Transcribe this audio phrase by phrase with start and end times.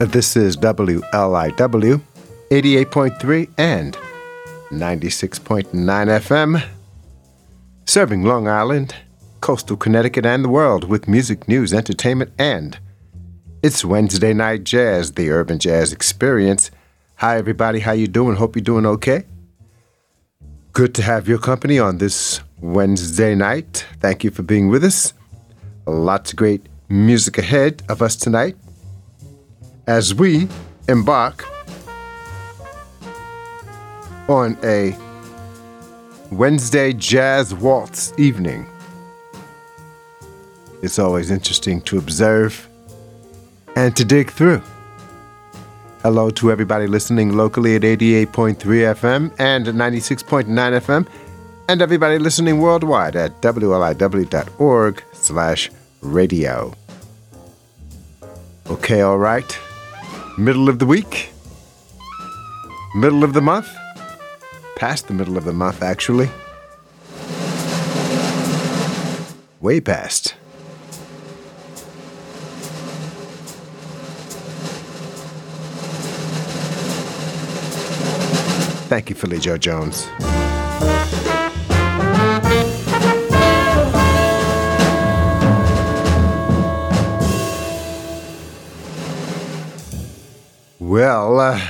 [0.00, 2.00] This is WLIW
[2.50, 3.98] 88.3 and
[4.70, 6.66] 96.9 FM,
[7.84, 8.94] serving Long Island,
[9.42, 12.78] coastal Connecticut, and the world with music, news, entertainment, and
[13.62, 16.70] it's Wednesday night jazz, the urban jazz experience.
[17.16, 18.36] Hi everybody, how you doing?
[18.36, 19.24] Hope you're doing okay.
[20.72, 23.86] Good to have your company on this Wednesday night.
[23.98, 25.12] Thank you for being with us.
[25.86, 28.56] Lots of great music ahead of us tonight
[29.90, 30.46] as we
[30.86, 31.44] embark
[34.28, 34.96] on a
[36.30, 38.64] Wednesday jazz waltz evening.
[40.80, 42.68] It's always interesting to observe
[43.74, 44.62] and to dig through.
[46.02, 51.08] Hello to everybody listening locally at 88.3 FM and 96.9 FM,
[51.68, 55.68] and everybody listening worldwide at wliw.org slash
[56.00, 56.72] radio.
[58.68, 59.58] Okay, all right.
[60.38, 61.30] Middle of the week,
[62.94, 63.68] middle of the month,
[64.76, 66.30] past the middle of the month, actually.
[69.60, 70.34] Way past.
[78.88, 80.08] Thank you, Philly Joe Jones.
[90.90, 91.60] Well, uh,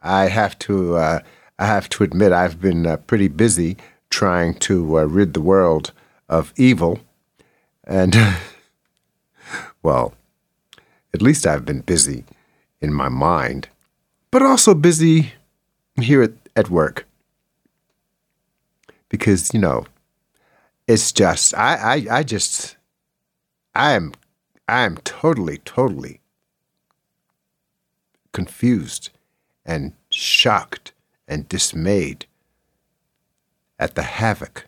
[0.00, 1.20] I have to uh,
[1.58, 3.76] I have to admit I've been uh, pretty busy
[4.08, 5.92] trying to uh, rid the world
[6.30, 7.00] of evil,
[7.86, 8.16] and
[9.82, 10.14] well,
[11.12, 12.24] at least I've been busy
[12.80, 13.68] in my mind,
[14.30, 15.34] but also busy
[16.00, 17.06] here at, at work.
[19.10, 19.84] Because you know
[20.88, 22.78] it's just I, I I just
[23.74, 24.14] I am
[24.66, 26.22] I am totally totally
[28.34, 29.08] confused
[29.64, 30.92] and shocked
[31.26, 32.26] and dismayed
[33.78, 34.66] at the havoc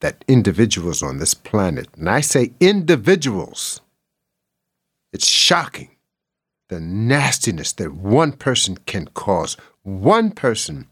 [0.00, 3.80] that individuals on this planet, and I say individuals,
[5.12, 5.90] it's shocking
[6.68, 9.56] the nastiness that one person can cause.
[9.82, 10.88] One person.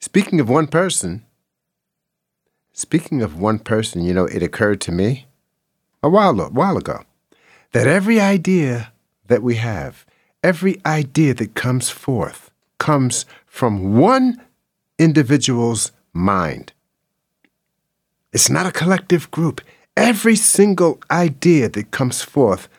[0.00, 1.24] Speaking of one person,
[2.72, 5.26] speaking of one person, you know, it occurred to me
[6.02, 7.05] a while, a while ago
[7.76, 8.90] that every idea
[9.26, 10.06] that we have,
[10.42, 14.40] every idea that comes forth, comes from one
[14.98, 16.72] individual's mind.
[18.32, 19.60] It's not a collective group.
[19.94, 22.70] Every single idea that comes forth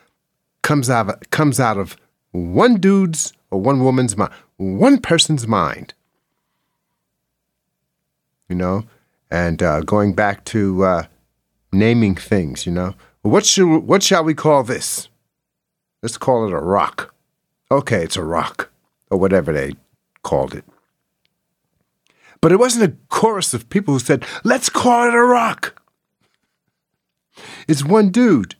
[0.62, 1.96] comes out of, comes out of
[2.32, 5.94] one dude's or one woman's mind, one person's mind.
[8.48, 8.84] You know,
[9.30, 11.02] and uh, going back to uh,
[11.70, 15.08] naming things, you know, what should what shall we call this?
[16.02, 17.14] Let's call it a rock.
[17.70, 18.70] Okay, it's a rock,
[19.10, 19.74] or whatever they
[20.22, 20.64] called it.
[22.40, 25.82] But it wasn't a chorus of people who said, let's call it a rock.
[27.66, 28.54] It's one dude.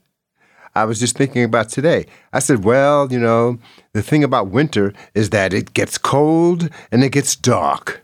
[0.75, 2.07] I was just thinking about today.
[2.33, 3.59] I said, well, you know,
[3.93, 8.03] the thing about winter is that it gets cold and it gets dark.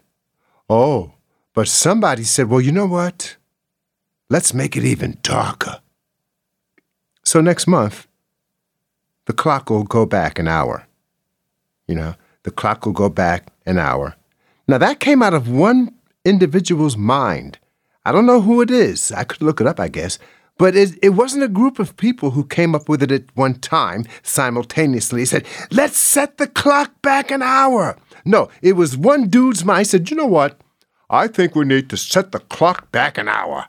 [0.69, 1.13] Oh,
[1.55, 3.37] but somebody said, well, you know what?
[4.31, 5.81] Let's make it even darker.
[7.35, 8.07] So next month,
[9.27, 10.87] the clock will go back an hour.
[11.89, 12.15] You know,
[12.45, 14.15] the clock will go back an hour.
[14.69, 17.59] Now, that came out of one individual's mind.
[18.05, 19.11] I don't know who it is.
[19.11, 20.21] I could look it up, I guess.
[20.59, 23.55] But it, it wasn't a group of people who came up with it at one
[23.55, 25.23] time simultaneously.
[25.23, 27.97] He said, let's set the clock back an hour.
[28.25, 29.81] No, it was one dude's mind.
[29.81, 30.61] He said, you know what?
[31.11, 33.67] I think we need to set the clock back an hour.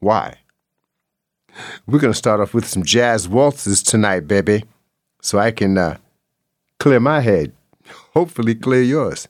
[0.00, 0.38] Why?
[1.86, 4.64] We're going to start off with some jazz waltzes tonight, baby,
[5.20, 5.98] so I can uh,
[6.78, 7.52] clear my head,
[8.14, 9.28] hopefully, clear yours.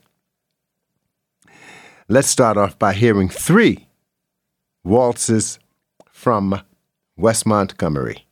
[2.07, 3.87] Let's start off by hearing three
[4.83, 5.59] waltzes
[6.11, 6.61] from
[7.17, 8.25] Wes Montgomery.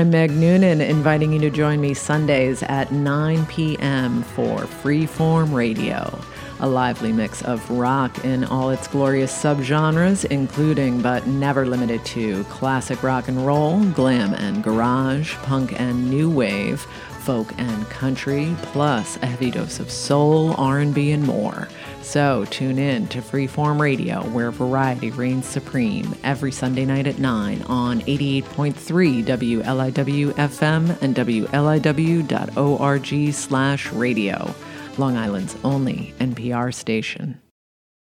[0.00, 4.22] I'm Meg Noonan, inviting you to join me Sundays at 9 p.m.
[4.22, 6.18] for Freeform Radio,
[6.58, 12.44] a lively mix of rock in all its glorious subgenres, including but never limited to
[12.44, 16.80] classic rock and roll, glam and garage, punk and new wave,
[17.20, 21.68] folk and country, plus a heavy dose of soul, R&B, and more.
[22.00, 27.62] So tune in to Freeform Radio, where variety reigns supreme every Sunday night at 9
[27.62, 34.54] on 88.3 WLIW FM and WLIW.org slash radio.
[34.96, 37.40] Long Island's only NPR station.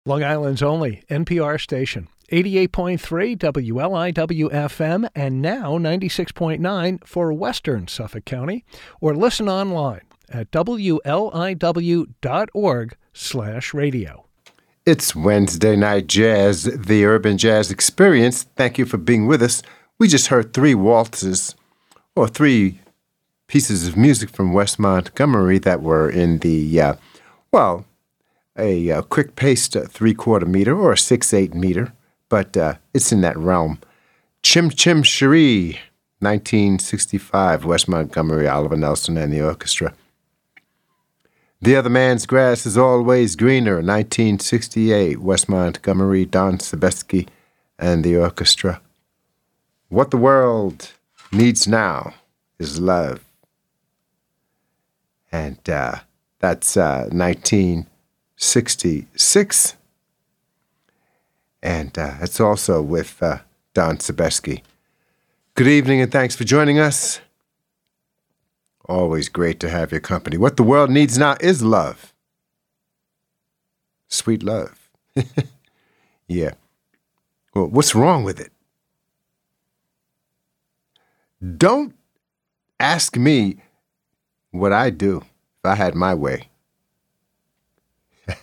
[0.05, 2.09] Long Island's only NPR station.
[2.31, 8.67] 88.3 WLIW FM and now 96.9 for Western Suffolk County,
[9.01, 11.07] or listen online at WLIW.org
[13.15, 14.27] slash radio.
[14.87, 18.45] It's Wednesday Night Jazz, the Urban Jazz Experience.
[18.57, 19.63] Thank you for being with us.
[19.99, 21.55] We just heard three waltzes,
[22.17, 22.81] or three
[23.47, 26.95] pieces of music from Wes Montgomery that were in the, uh,
[27.53, 27.85] well,
[28.57, 31.93] a, a uh, quick paced uh, three quarter meter or a six eight meter,
[32.31, 33.81] but uh, it's in that realm.
[34.43, 35.75] Chim Chim Cheree,
[36.21, 39.93] 1965, Wes Montgomery, Oliver Nelson, and the orchestra.
[41.63, 47.29] The Other Man's Grass is Always Greener, 1968, Wes Montgomery, Don Sebesky,
[47.79, 48.81] and the orchestra.
[49.91, 50.93] What the World
[51.31, 52.15] Needs Now
[52.59, 53.23] is Love.
[55.31, 55.97] And uh,
[56.39, 59.77] that's uh, 1966.
[61.63, 63.41] And uh, it's also with uh,
[63.75, 64.63] Don Sebesky.
[65.57, 67.21] Good evening and thanks for joining us.
[68.91, 70.37] Always great to have your company.
[70.37, 72.13] What the world needs now is love.
[74.09, 74.91] Sweet love.
[76.27, 76.55] yeah.
[77.55, 78.51] Well, what's wrong with it?
[81.57, 81.95] Don't
[82.81, 83.63] ask me
[84.51, 86.49] what I do if I had my way.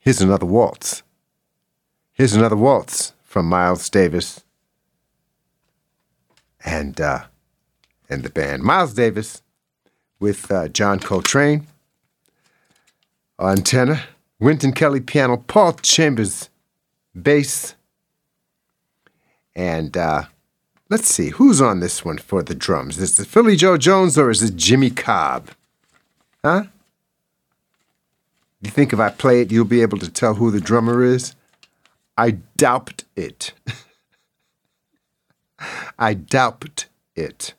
[0.00, 1.04] Here's another waltz.
[2.12, 4.43] Here's another waltz from Miles Davis
[6.64, 7.24] and uh,
[8.08, 8.62] and the band.
[8.62, 9.42] Miles Davis
[10.20, 11.66] with uh, John Coltrane
[13.38, 14.02] on tenor,
[14.38, 16.48] Wynton Kelly piano, Paul Chambers
[17.20, 17.74] bass,
[19.54, 20.24] and uh,
[20.88, 22.98] let's see who's on this one for the drums.
[22.98, 25.50] Is it Philly Joe Jones or is it Jimmy Cobb?
[26.44, 26.64] Huh?
[28.60, 31.34] You think if I play it, you'll be able to tell who the drummer is?
[32.16, 33.52] I doubt it.
[35.98, 37.54] I doubt it.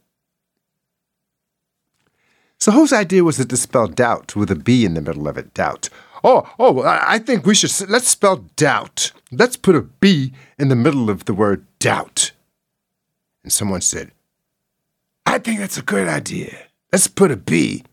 [2.59, 5.37] So whose idea was it to spell doubt with a B in the middle of
[5.37, 5.53] it?
[5.53, 5.89] Doubt.
[6.23, 9.11] Oh, oh, I think we should let's spell doubt.
[9.31, 12.31] Let's put a B in the middle of the word doubt.
[13.43, 14.11] And someone said,
[15.25, 16.57] I think that's a great idea.
[16.91, 17.83] Let's put a B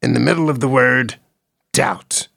[0.00, 1.16] in the middle of the word
[1.72, 2.28] doubt.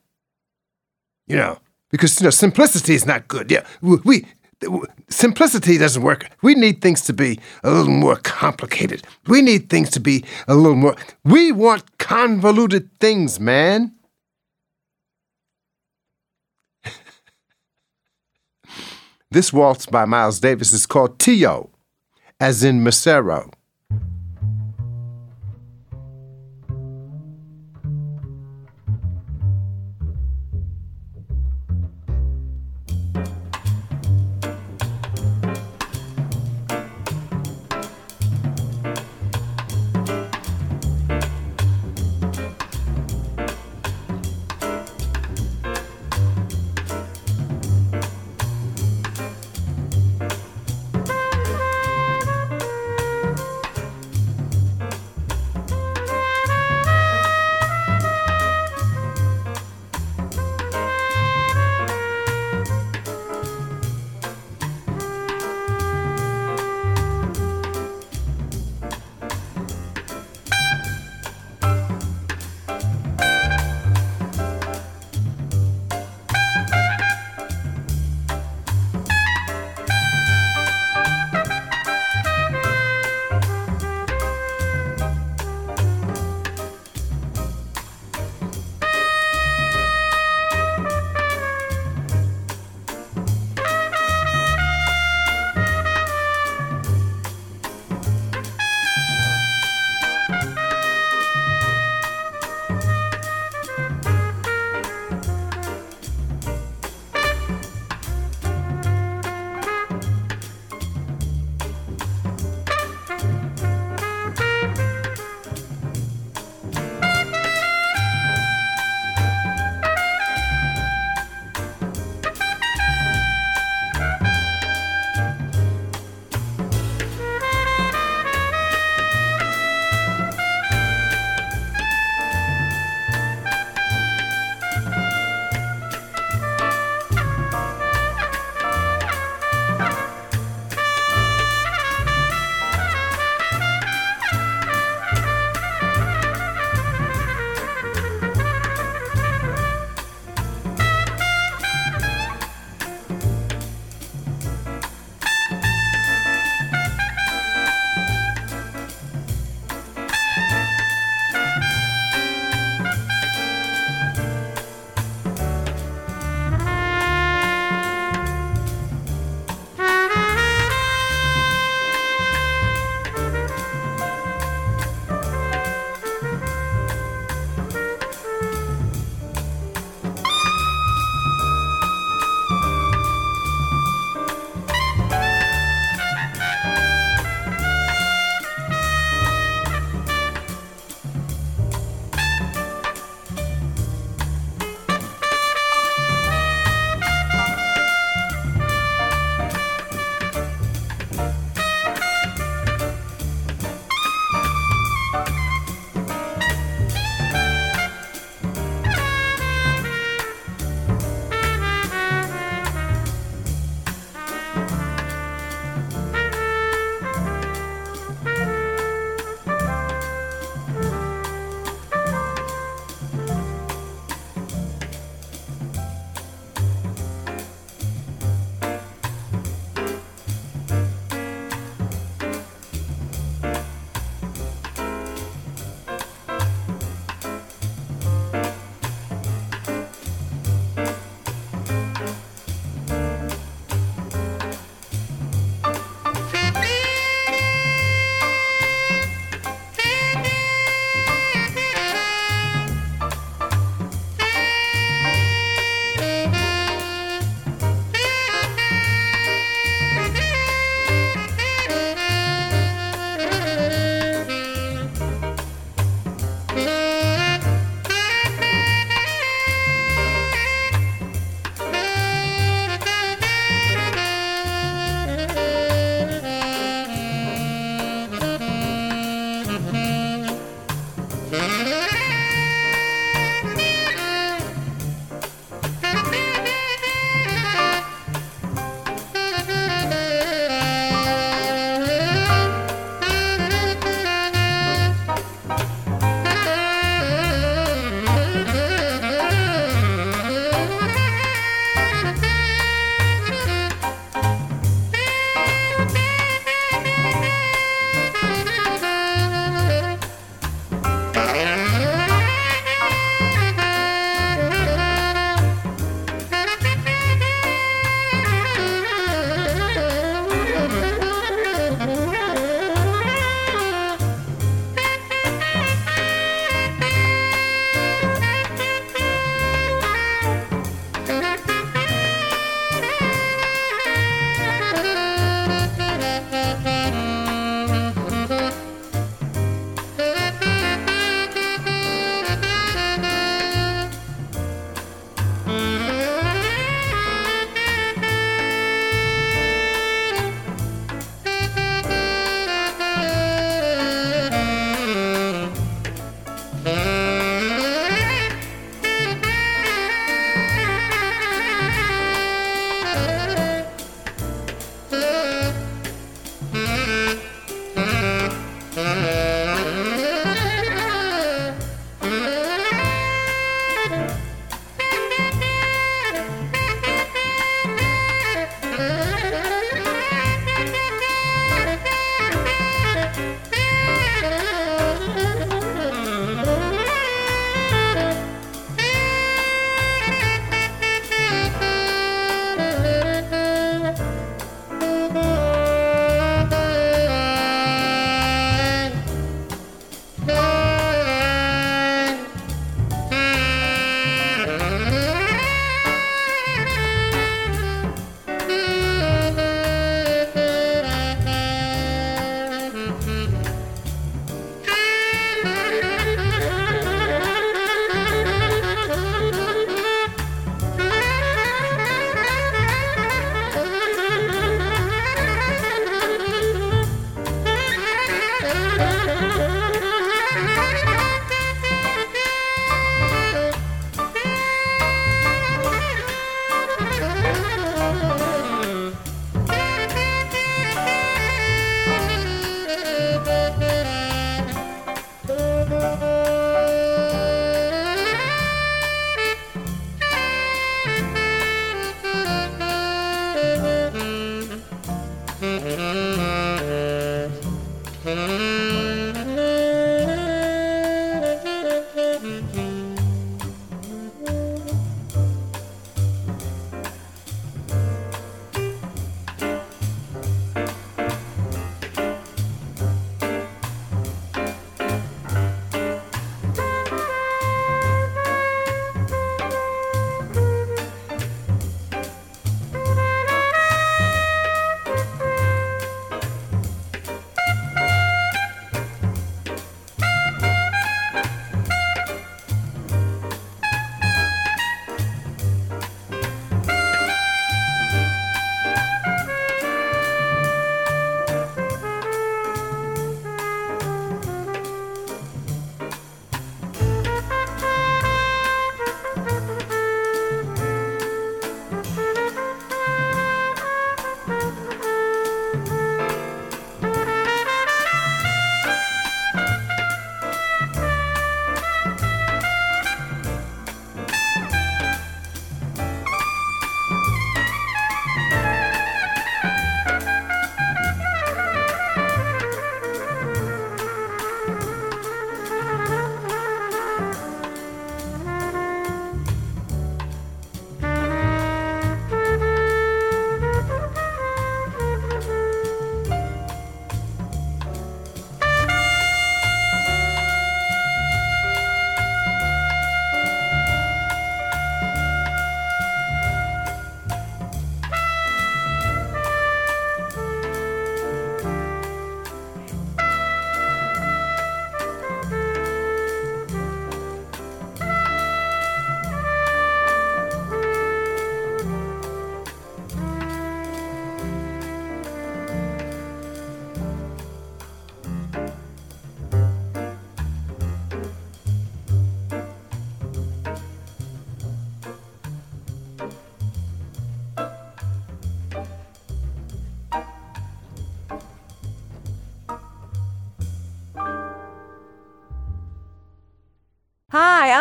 [1.26, 3.50] You know, because you know simplicity is not good.
[3.50, 4.26] Yeah, we
[5.08, 6.28] simplicity doesn't work.
[6.42, 9.02] We need things to be a little more complicated.
[9.26, 10.96] We need things to be a little more.
[11.24, 13.94] We want convoluted things, man.
[19.30, 21.70] this waltz by Miles Davis is called Teo,
[22.40, 23.52] as in Macero.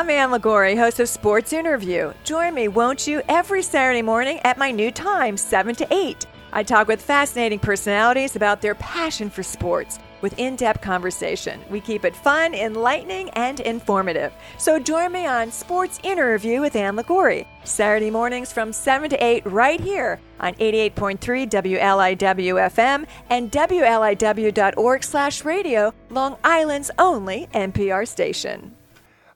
[0.02, 2.12] I'm Ann Liguori, host of Sports Interview.
[2.24, 6.26] Join me, won't you, every Saturday morning at my new time, 7 to 8.
[6.52, 11.62] I talk with fascinating personalities about their passion for sports with in depth conversation.
[11.70, 14.34] We keep it fun, enlightening, and informative.
[14.58, 19.46] So join me on Sports Interview with Ann Liguori, Saturday mornings from 7 to 8
[19.46, 28.76] right here on 88.3 WLIW FM and WLIW.org slash radio, Long Island's only NPR station.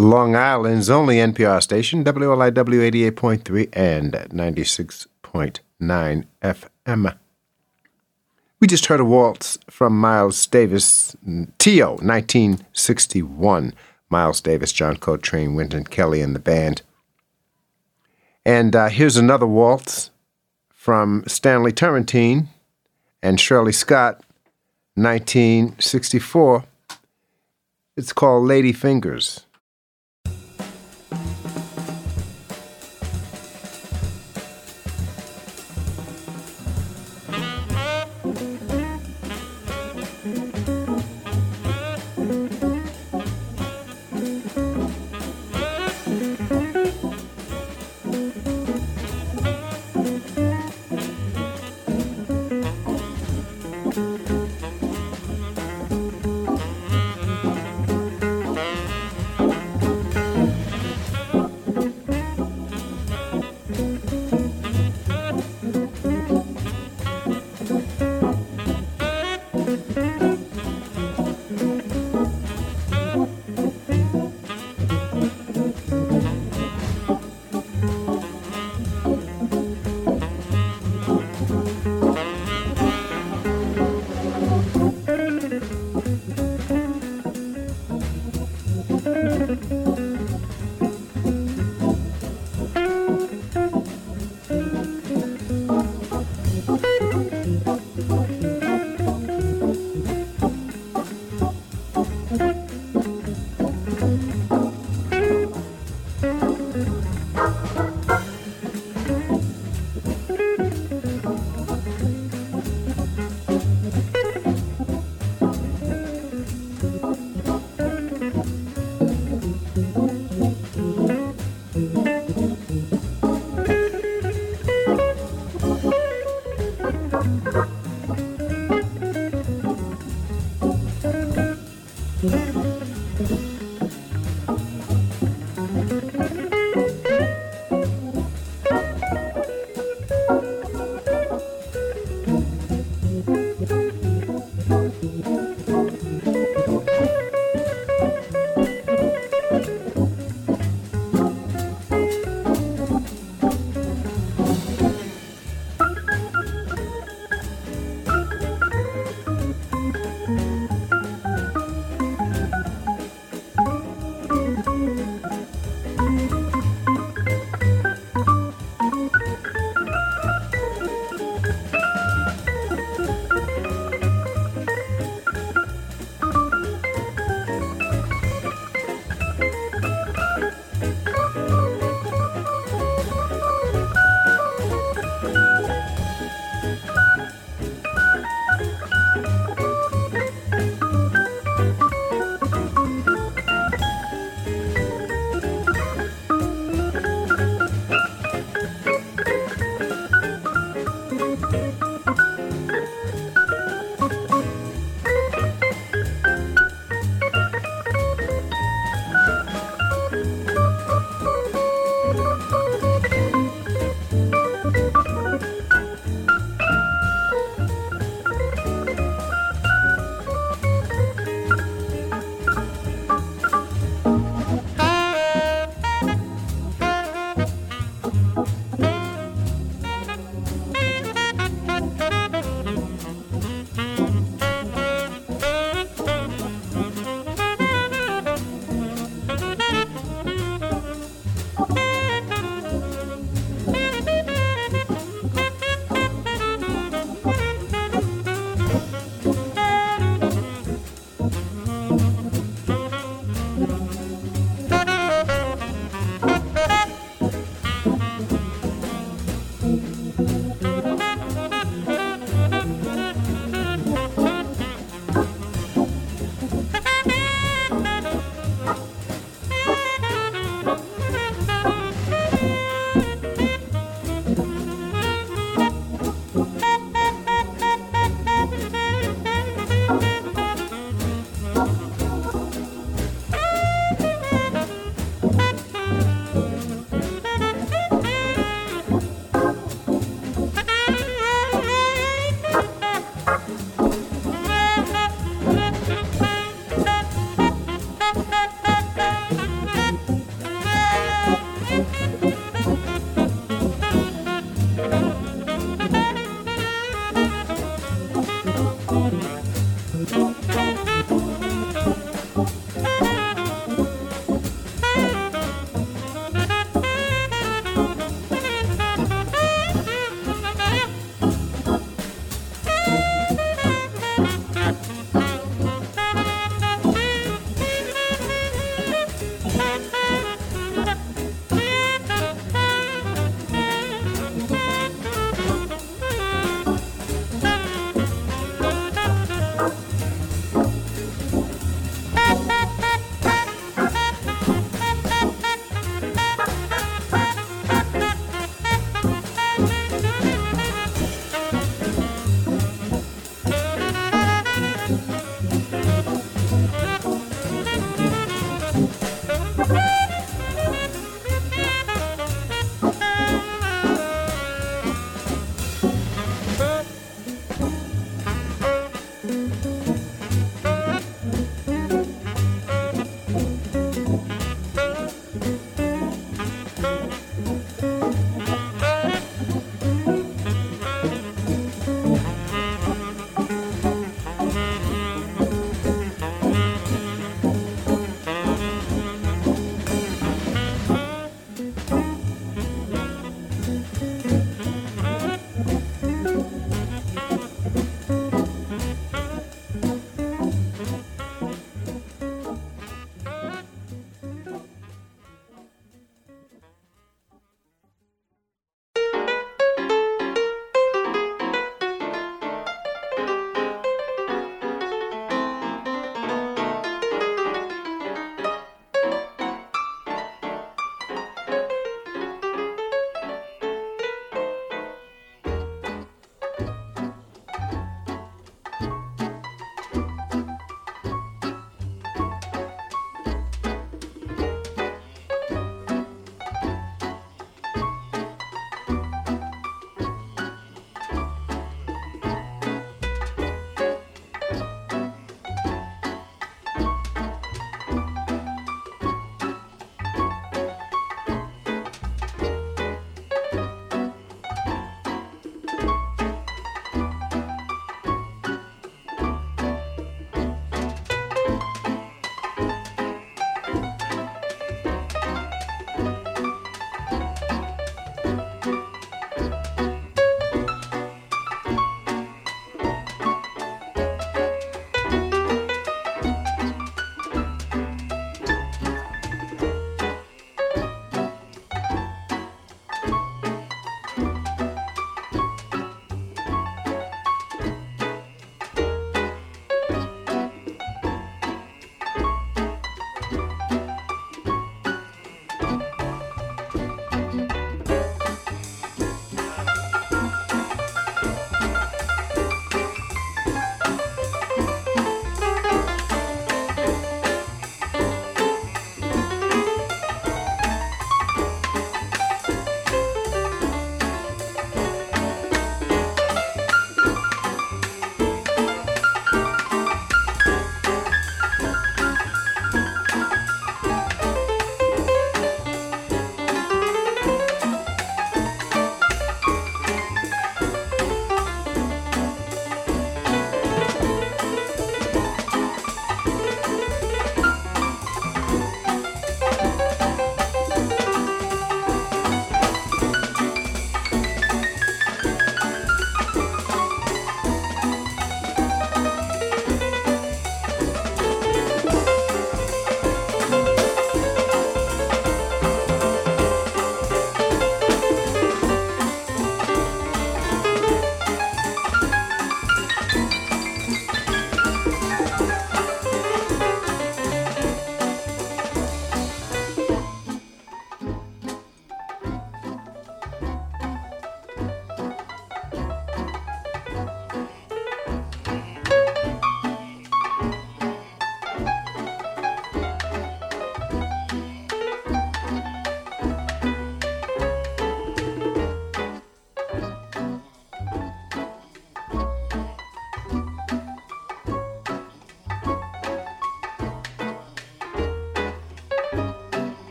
[0.00, 7.16] Long Island's only NPR station, WLIW 88.3 and 96.9 FM.
[8.60, 11.16] We just heard a waltz from Miles Davis,
[11.58, 13.74] Teo, 1961.
[14.08, 16.82] Miles Davis, John Coltrane, Wynton Kelly, and the band.
[18.46, 20.12] And uh, here's another waltz
[20.72, 22.50] from Stanley Turrentine
[23.20, 24.22] and Shirley Scott,
[24.94, 26.64] 1964.
[27.96, 29.44] It's called Lady Fingers.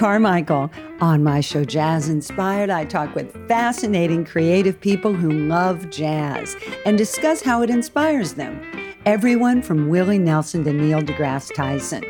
[0.00, 0.70] Carmichael.
[1.02, 6.96] On my show Jazz Inspired, I talk with fascinating creative people who love jazz and
[6.96, 8.58] discuss how it inspires them.
[9.04, 12.02] Everyone from Willie Nelson to Neil deGrasse Tyson.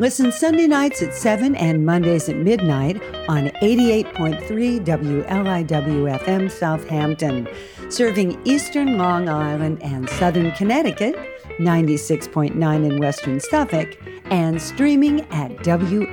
[0.00, 7.46] Listen Sunday nights at 7 and Mondays at midnight on 88.3 WLIW FM Southampton,
[7.88, 11.16] serving eastern Long Island and southern Connecticut,
[11.58, 13.98] 96.9 in western Suffolk,
[14.30, 16.04] and streaming at wliw.org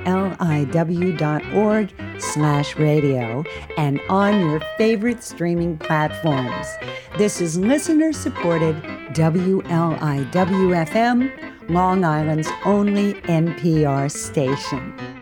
[2.18, 3.44] slash radio
[3.76, 6.66] and on your favorite streaming platforms.
[7.18, 8.76] This is listener-supported
[9.12, 9.70] WLIW-FM,
[11.68, 15.15] Long Island's only NPR station.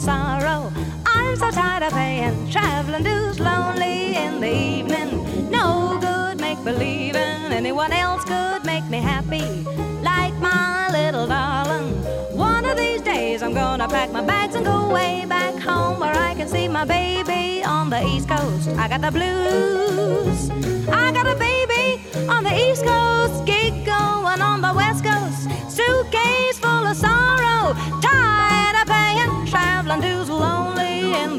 [0.00, 0.72] Sorrow.
[1.04, 3.38] I'm so tired of paying traveling dues.
[3.38, 5.50] Lonely in the evening.
[5.50, 9.46] No good make believing anyone else could make me happy.
[10.02, 11.92] Like my little darling.
[12.34, 16.16] One of these days I'm gonna pack my bags and go way back home where
[16.16, 18.68] I can see my baby on the East Coast.
[18.82, 20.50] I got the blues.
[20.88, 25.42] I got a baby on the East Coast, gig going on the West Coast,
[25.76, 26.39] suitcase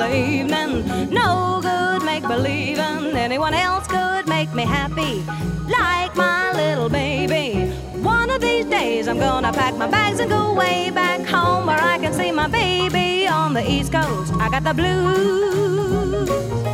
[0.01, 1.09] the evening.
[1.09, 5.23] No good make believing anyone else could make me happy,
[5.69, 7.69] like my little baby.
[8.01, 11.79] One of these days I'm gonna pack my bags and go way back home where
[11.79, 14.33] I can see my baby on the East Coast.
[14.33, 16.70] I got the blues.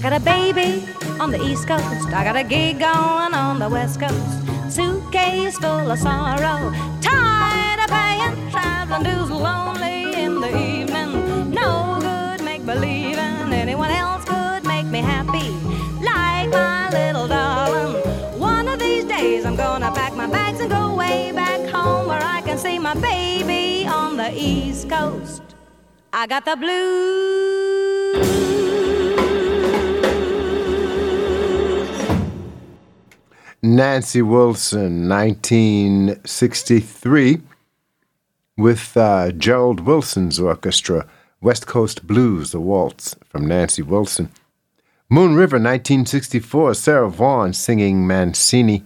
[0.00, 0.88] I got a baby
[1.20, 2.06] on the East Coast.
[2.06, 4.74] I got a gig going on the West Coast.
[4.74, 6.72] Suitcase full of sorrow.
[7.02, 9.28] Tired of paying traveling dues.
[9.28, 11.50] Lonely in the evening.
[11.50, 15.50] No good make believing anyone else could make me happy.
[16.02, 18.40] Like my little darling.
[18.40, 22.22] One of these days I'm gonna pack my bags and go way back home where
[22.22, 25.42] I can see my baby on the East Coast.
[26.10, 28.59] I got the blues.
[33.62, 37.42] Nancy Wilson, 1963,
[38.56, 41.06] with uh, Gerald Wilson's orchestra,
[41.42, 44.30] West Coast Blues, the waltz from Nancy Wilson.
[45.10, 48.82] Moon River, 1964, Sarah Vaughan singing Mancini.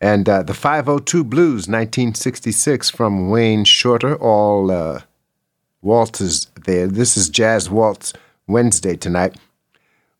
[0.00, 5.00] And uh, the 502 Blues, 1966, from Wayne Shorter, all uh,
[5.82, 6.86] waltzes there.
[6.86, 8.12] This is Jazz Waltz
[8.46, 9.34] Wednesday tonight.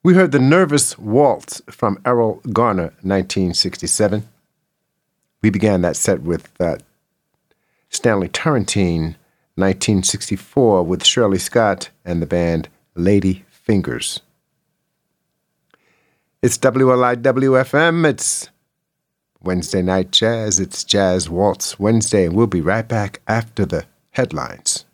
[0.06, 4.28] We heard The Nervous Waltz from Erroll Garner, 1967.
[5.42, 6.76] We began that set with uh,
[7.88, 9.16] Stanley Turrentine,
[9.56, 14.20] 1964, with Shirley Scott and the band Lady Fingers.
[16.40, 18.08] It's WLIWFM.
[18.08, 18.48] It's
[19.42, 20.60] Wednesday Night Jazz.
[20.60, 24.85] It's Jazz Waltz Wednesday, and we'll be right back after the headlines.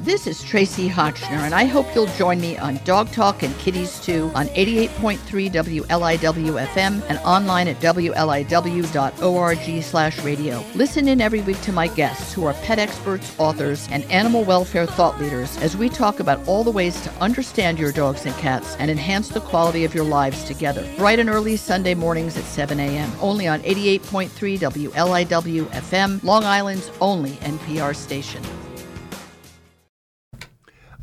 [0.00, 4.00] This is Tracy Hotchner, and I hope you'll join me on Dog Talk and Kitties
[4.00, 10.62] too on 88.3 WLIW FM and online at WLIW.org slash radio.
[10.74, 14.84] Listen in every week to my guests who are pet experts, authors, and animal welfare
[14.84, 18.76] thought leaders as we talk about all the ways to understand your dogs and cats
[18.76, 20.86] and enhance the quality of your lives together.
[20.98, 23.10] Bright and early Sunday mornings at 7 a.m.
[23.22, 24.28] Only on 88.3
[24.58, 28.42] WLIW FM, Long Island's only NPR station.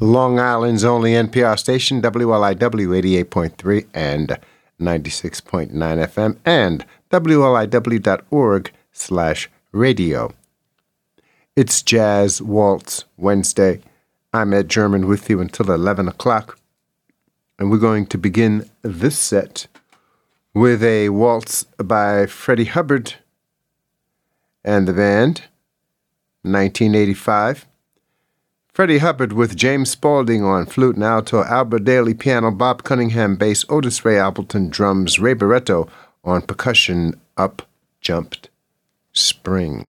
[0.02, 4.40] Long Island's only NPR station, WLIW 88.3 and
[4.80, 10.34] 96.9 FM, and WLIW.org slash radio.
[11.56, 13.82] It's Jazz Waltz Wednesday.
[14.34, 16.58] I'm Ed German with you until 11 o'clock,
[17.60, 19.68] and we're going to begin this set
[20.56, 23.14] with a waltz by Freddie Hubbard
[24.64, 25.44] and the band,
[26.42, 27.68] 1985.
[28.74, 33.66] Freddie Hubbard with James Spaulding on flute and alto, Albert Dailey piano, Bob Cunningham bass,
[33.68, 35.90] Otis Ray Appleton drums, Ray Barretto
[36.24, 37.64] on percussion, Up
[38.00, 38.50] Jumped
[39.12, 39.84] Spring.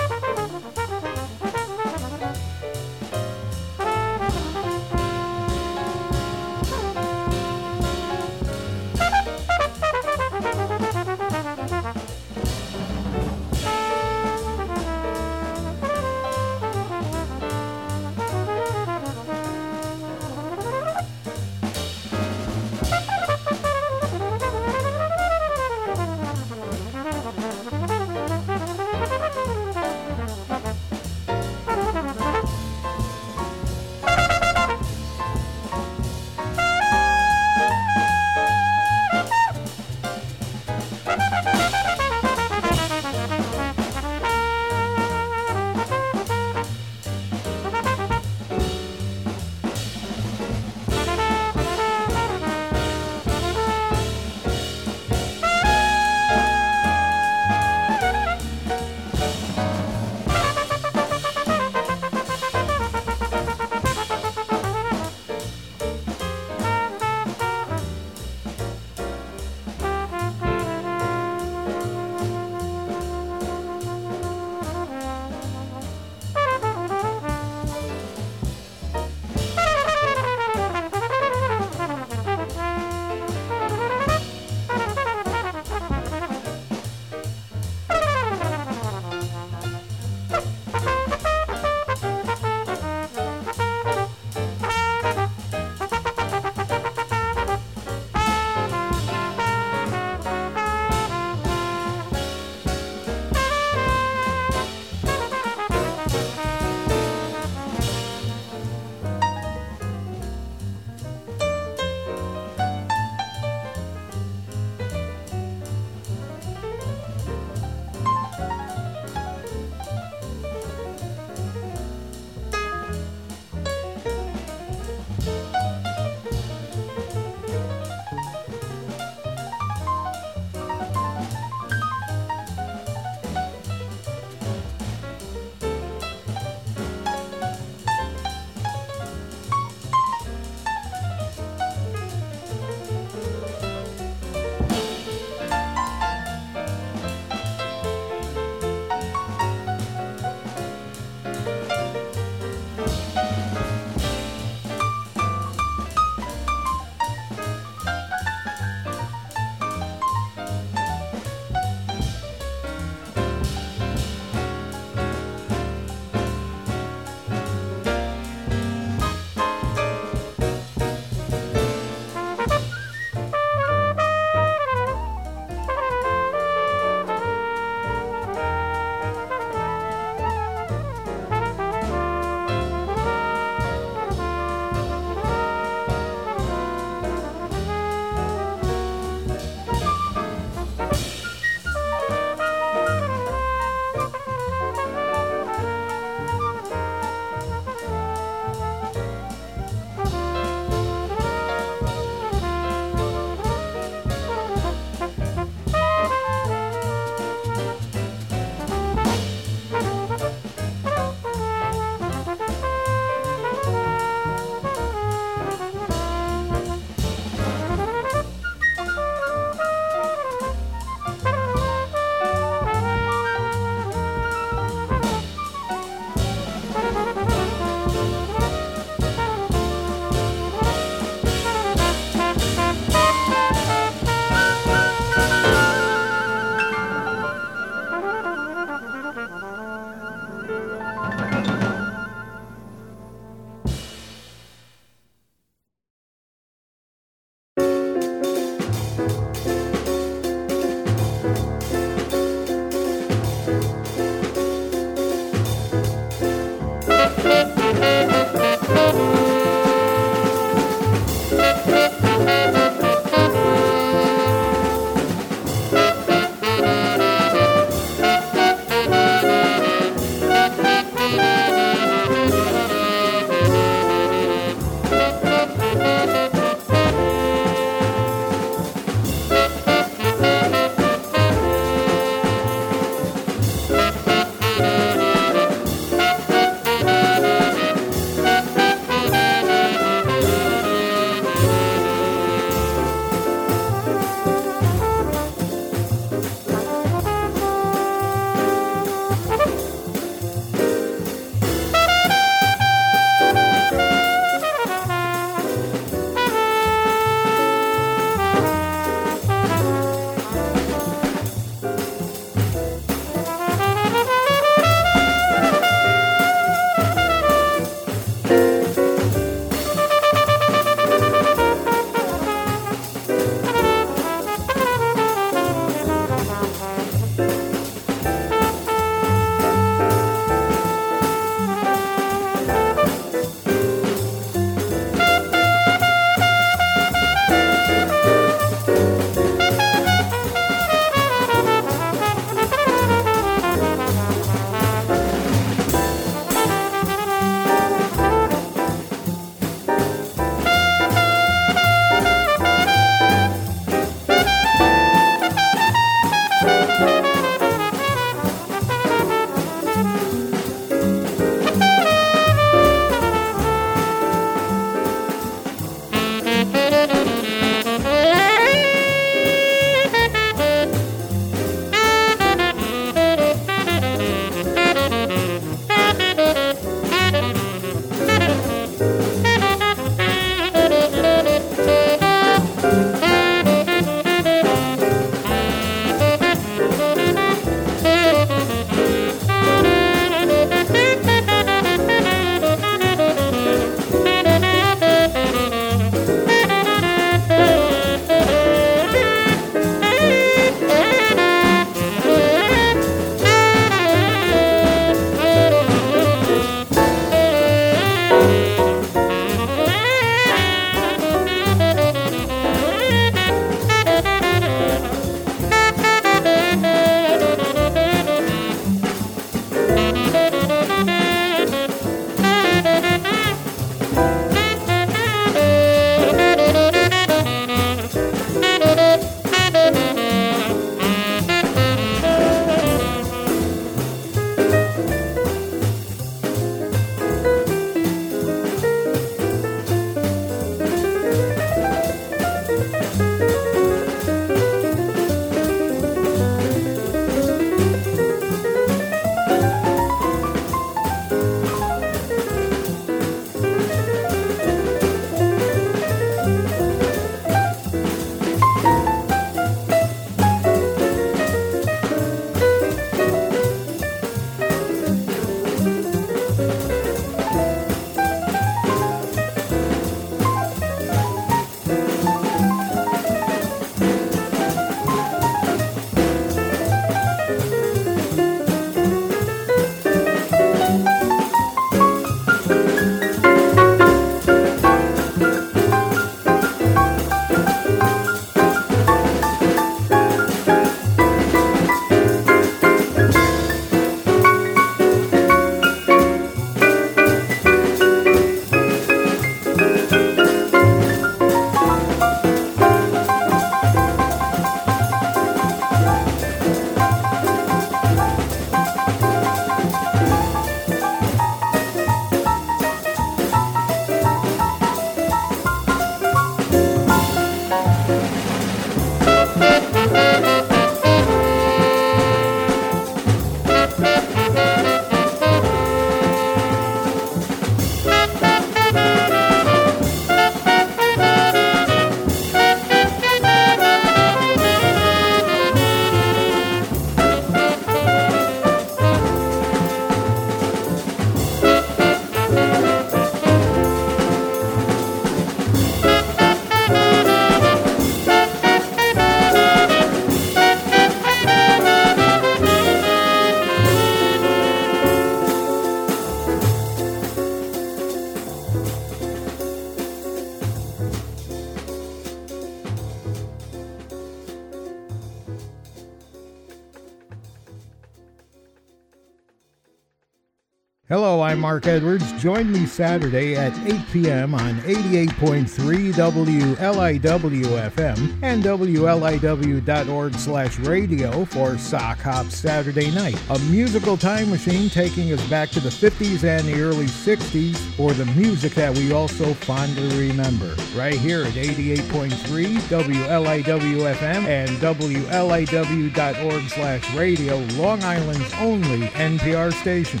[571.52, 572.10] Mark Edwards.
[572.12, 574.34] Join me Saturday at 8 p.m.
[574.34, 584.30] on 88.3 WLIW-FM and WLIW.org slash radio for Sock Hop Saturday Night, a musical time
[584.30, 588.74] machine taking us back to the 50s and the early 60s for the music that
[588.74, 590.56] we also fondly remember.
[590.74, 600.00] Right here at 88.3 WLIW-FM and WLIW.org slash radio, Long Island's only NPR station.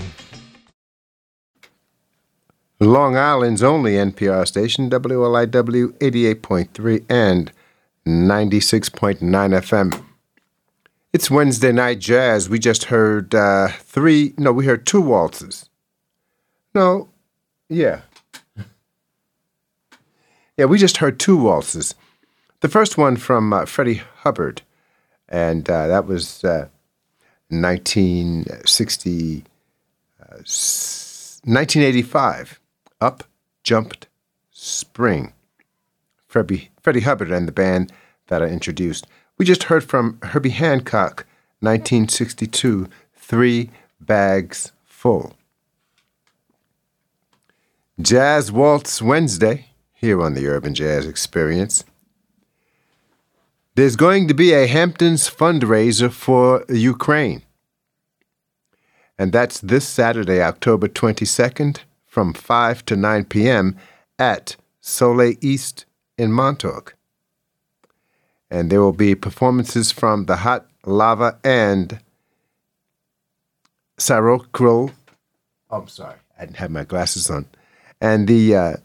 [2.92, 7.50] Long Island's only NPR station, WLIW 88.3 and
[8.06, 10.04] 96.9 FM.
[11.10, 12.50] It's Wednesday night jazz.
[12.50, 15.70] We just heard uh, three, no, we heard two waltzes.
[16.74, 17.08] No,
[17.70, 18.02] yeah.
[20.58, 21.94] Yeah, we just heard two waltzes.
[22.60, 24.60] The first one from uh, Freddie Hubbard,
[25.30, 26.68] and uh, that was uh,
[27.48, 29.44] 1960,
[30.18, 32.58] 1985.
[33.02, 33.24] Up
[33.64, 34.06] Jumped
[34.52, 35.32] Spring.
[36.28, 37.92] Freddie, Freddie Hubbard and the band
[38.28, 39.08] that I introduced.
[39.36, 41.26] We just heard from Herbie Hancock,
[41.58, 43.70] 1962, Three
[44.00, 45.34] Bags Full.
[48.00, 51.84] Jazz Waltz Wednesday, here on the Urban Jazz Experience.
[53.74, 57.42] There's going to be a Hamptons fundraiser for Ukraine.
[59.18, 61.78] And that's this Saturday, October 22nd
[62.12, 63.74] from 5 to 9 p.m.
[64.18, 65.86] at Soleil East
[66.18, 66.94] in Montauk.
[68.50, 72.00] And there will be performances from the Hot Lava and
[73.96, 74.90] Sirocco.
[75.70, 77.46] Oh, I'm sorry, I didn't have my glasses on.
[77.98, 78.76] And the uh,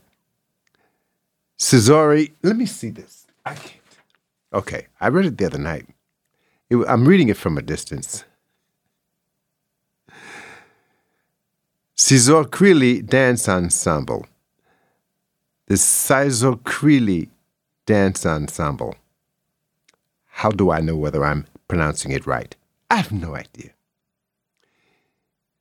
[1.58, 2.30] Cesare.
[2.44, 3.28] Let me see this.
[3.46, 3.74] I can't.
[4.54, 5.86] Okay, I read it the other night.
[6.70, 8.24] It, I'm reading it from a distance.
[11.98, 14.28] Sizorquili Dance Ensemble.
[15.66, 17.30] The Sizorquili
[17.88, 18.94] Dance Ensemble.
[20.28, 22.56] How do I know whether I'm pronouncing it right?
[22.92, 23.72] I have no idea.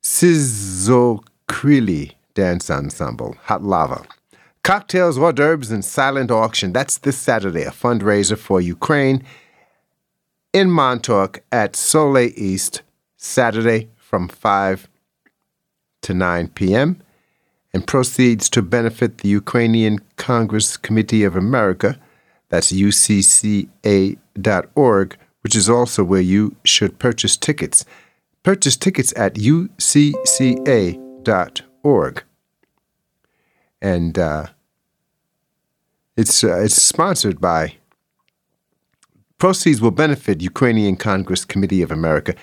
[0.03, 1.23] Sizorquili
[2.35, 4.05] Dance Ensemble, Hot Lava.
[4.63, 6.71] Cocktails, hors d'oeuvres, and silent auction.
[6.71, 9.23] That's this Saturday, a fundraiser for Ukraine
[10.53, 12.83] in Montauk at Soleil East,
[13.17, 14.87] Saturday from 5
[16.07, 17.01] to 9 p.m.
[17.73, 21.99] and proceeds to benefit the Ukrainian Congress Committee of America,
[22.47, 23.67] that's ucca.org,
[25.41, 27.83] which is also where you should purchase tickets.
[28.41, 29.73] Purchase tickets at ucca.org.
[33.81, 34.45] And uh,
[36.15, 37.75] it's, uh, it's sponsored by
[39.37, 42.33] Proceeds will benefit Ukrainian Congress Committee of America,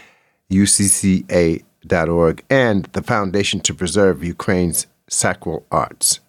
[0.52, 6.20] UCCA org and the Foundation to Preserve Ukraine's Sacral Arts.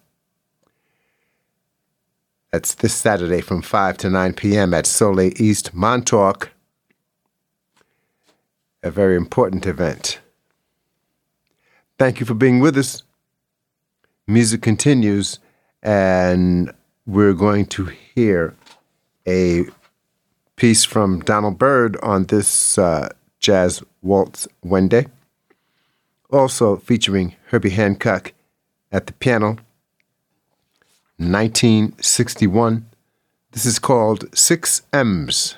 [2.52, 4.72] That's this Saturday from 5 to 9 p.m.
[4.72, 6.50] at Soleil East, Montauk.
[8.82, 10.20] A very important event.
[11.98, 13.02] Thank you for being with us.
[14.26, 15.38] Music continues,
[15.82, 16.72] and
[17.06, 18.54] we're going to hear
[19.26, 19.64] a
[20.56, 23.08] piece from Donald Byrd on this uh,
[23.40, 25.06] Jazz Waltz Wednesday
[26.30, 28.32] also featuring Herbie Hancock
[28.92, 29.58] at the piano.
[31.18, 32.86] 1961.
[33.52, 35.56] This is called Six M's.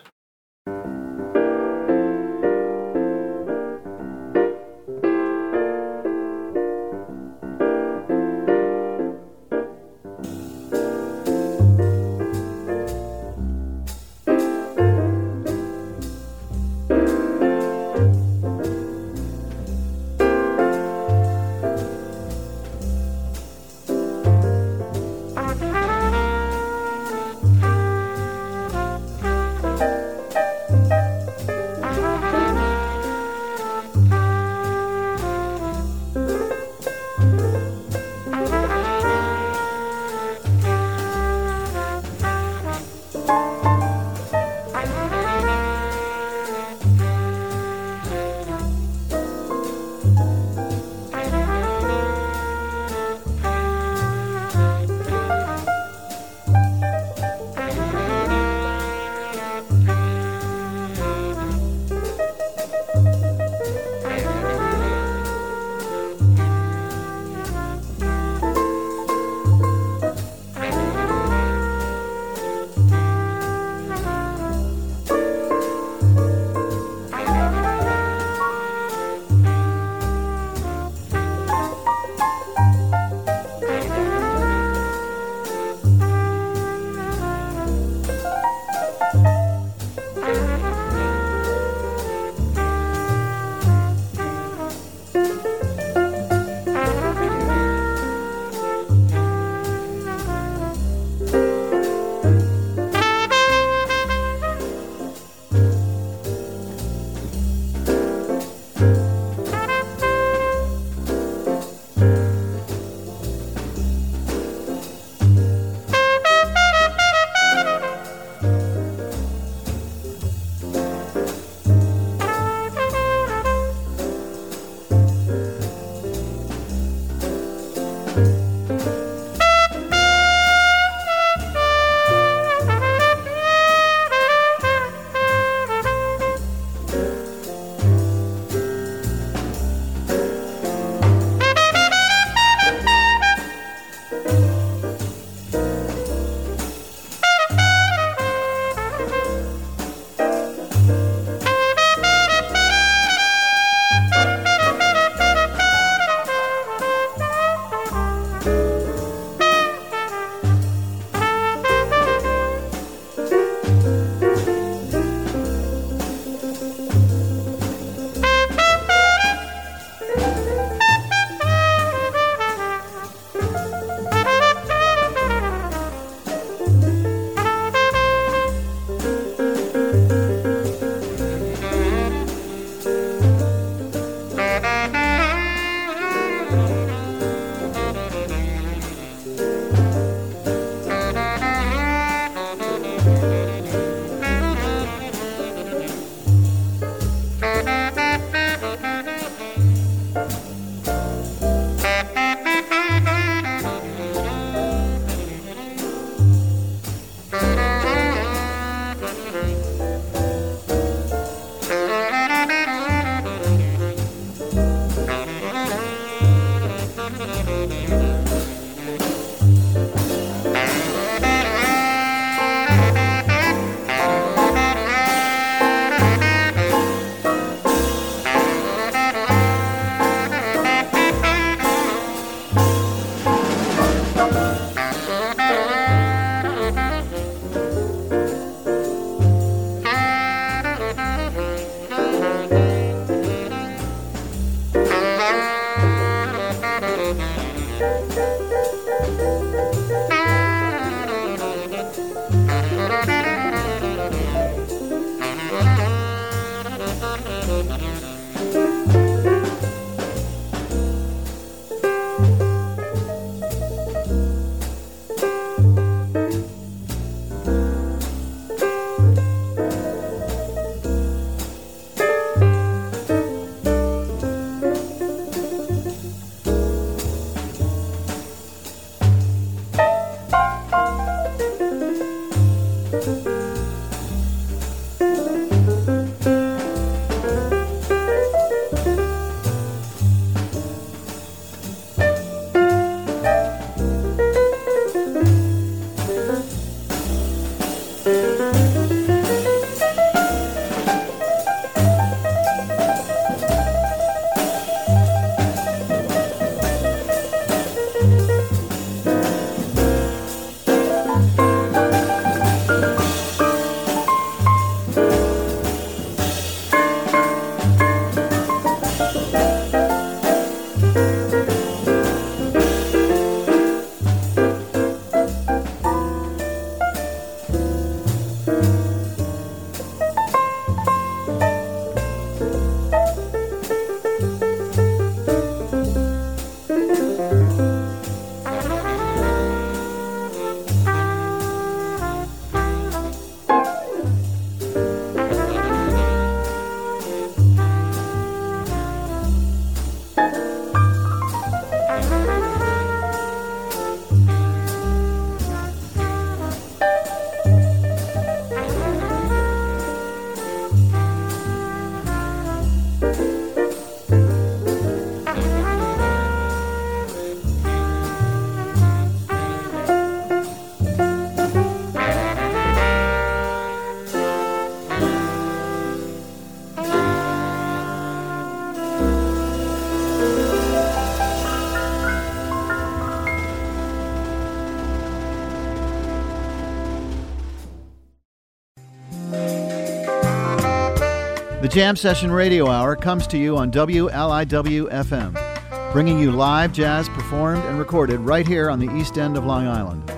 [391.68, 397.10] The Jam Session Radio Hour comes to you on WLIW FM, bringing you live jazz
[397.10, 400.10] performed and recorded right here on the east end of Long Island,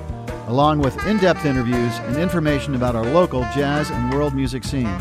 [0.47, 4.97] along with in depth interviews and information about our local jazz and world music scene.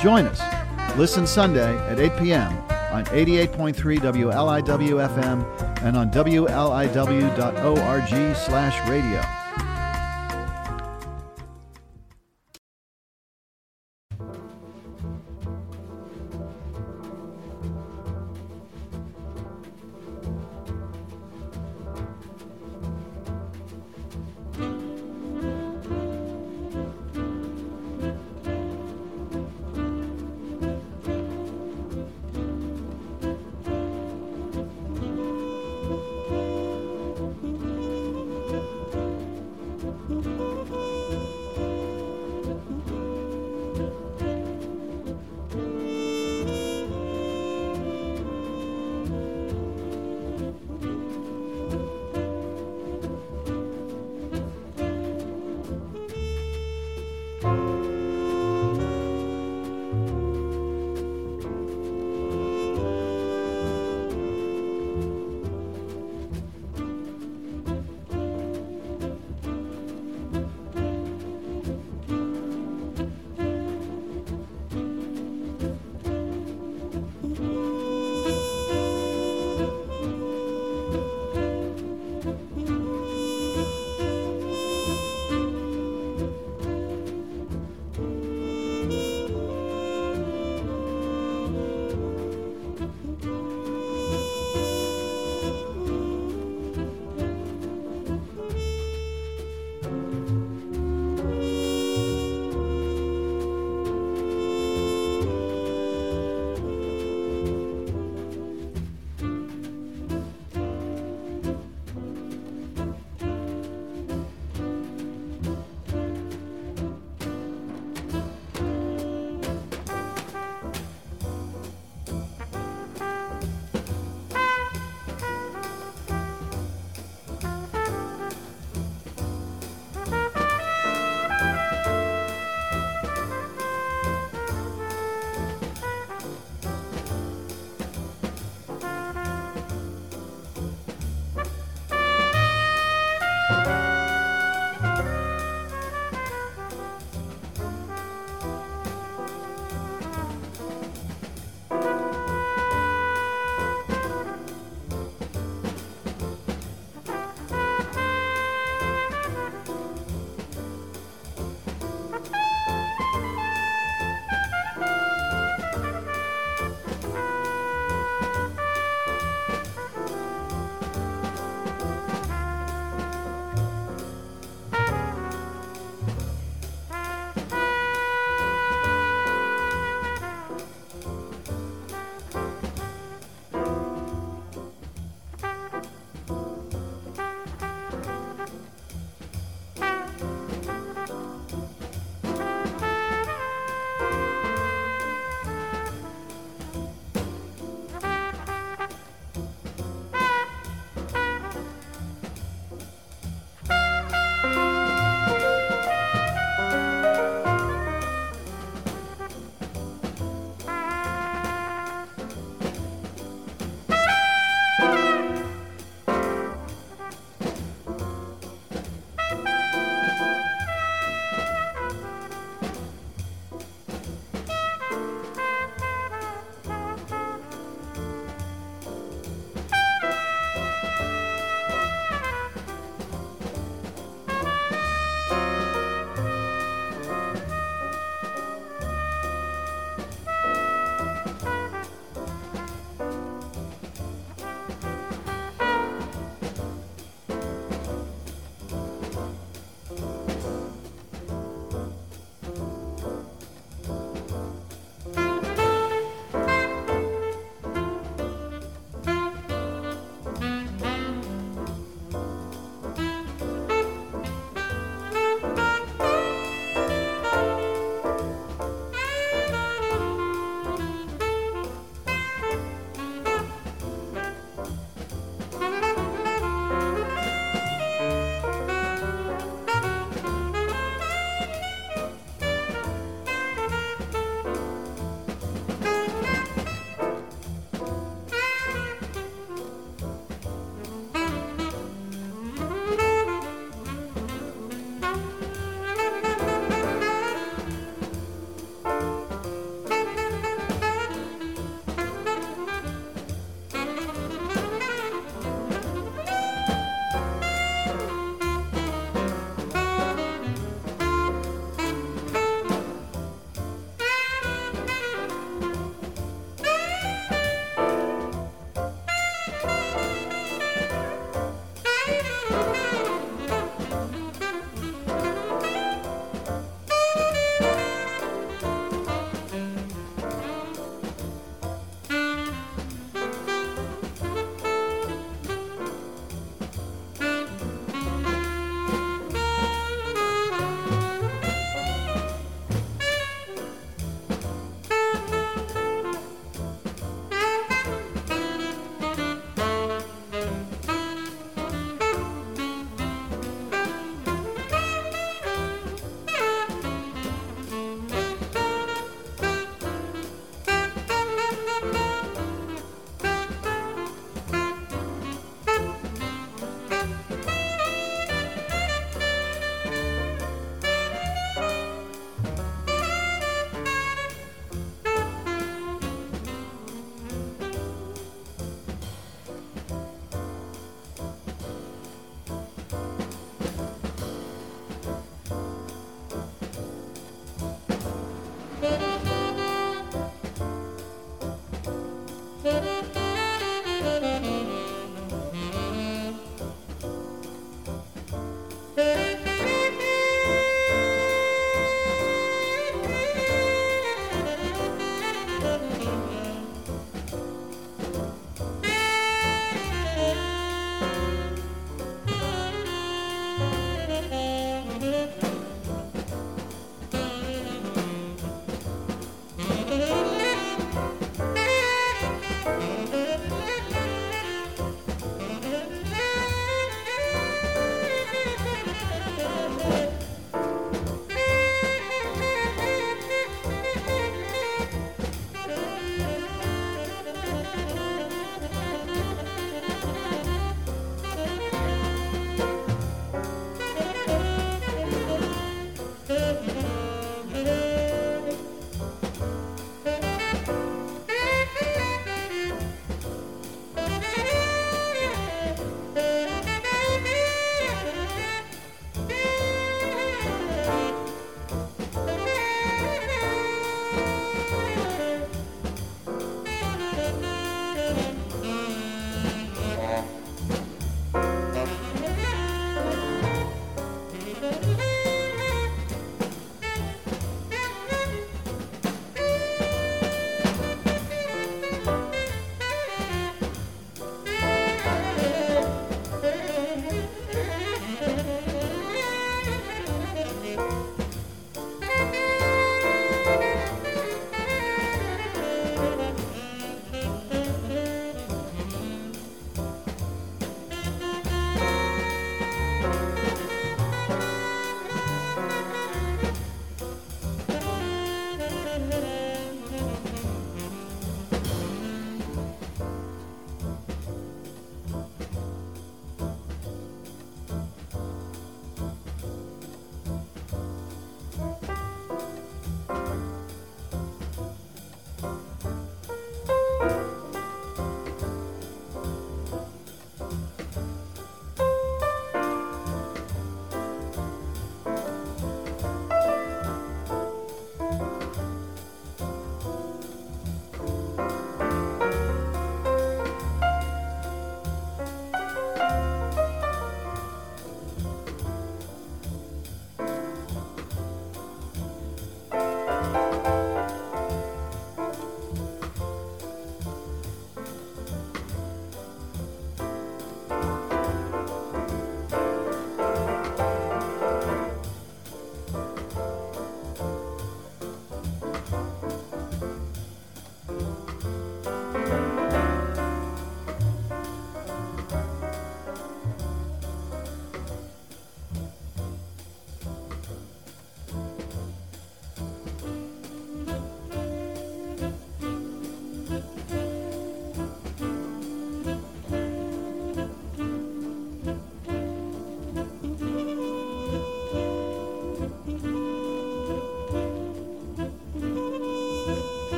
[0.00, 0.40] Join us.
[0.96, 2.56] Listen Sunday at 8 p.m.
[2.90, 7.26] on 88.3 WLIW FM and on WLIW.org
[8.34, 9.41] slash radio.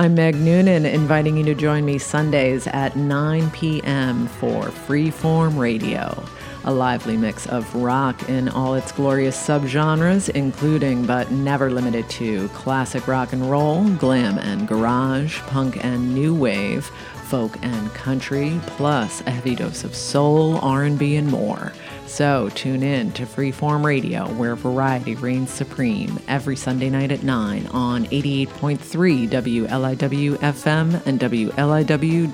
[0.00, 4.28] I'm Meg Noonan, inviting you to join me Sundays at 9 p.m.
[4.28, 6.24] for Freeform Radio,
[6.64, 12.48] a lively mix of rock in all its glorious subgenres, including but never limited to
[12.48, 16.90] classic rock and roll, glam and garage, punk and new wave,
[17.30, 21.72] folk and country, plus a heavy dose of soul, R&B, and more.
[22.06, 27.68] So tune in to Freeform Radio, where variety reigns supreme every Sunday night at 9
[27.68, 32.28] on 88.3 WLIW FM and WLIW.org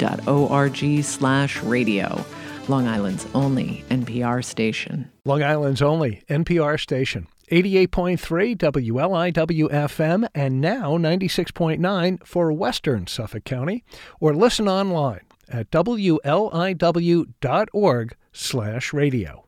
[1.04, 2.24] slash radio.
[2.68, 5.10] Long Island's only NPR station.
[5.26, 7.26] Long Island's only NPR station.
[7.50, 13.84] 88.3 WLIW FM and now 96.9 for Western Suffolk County
[14.20, 16.16] or listen online at WLIW.org
[18.32, 19.45] slash radio.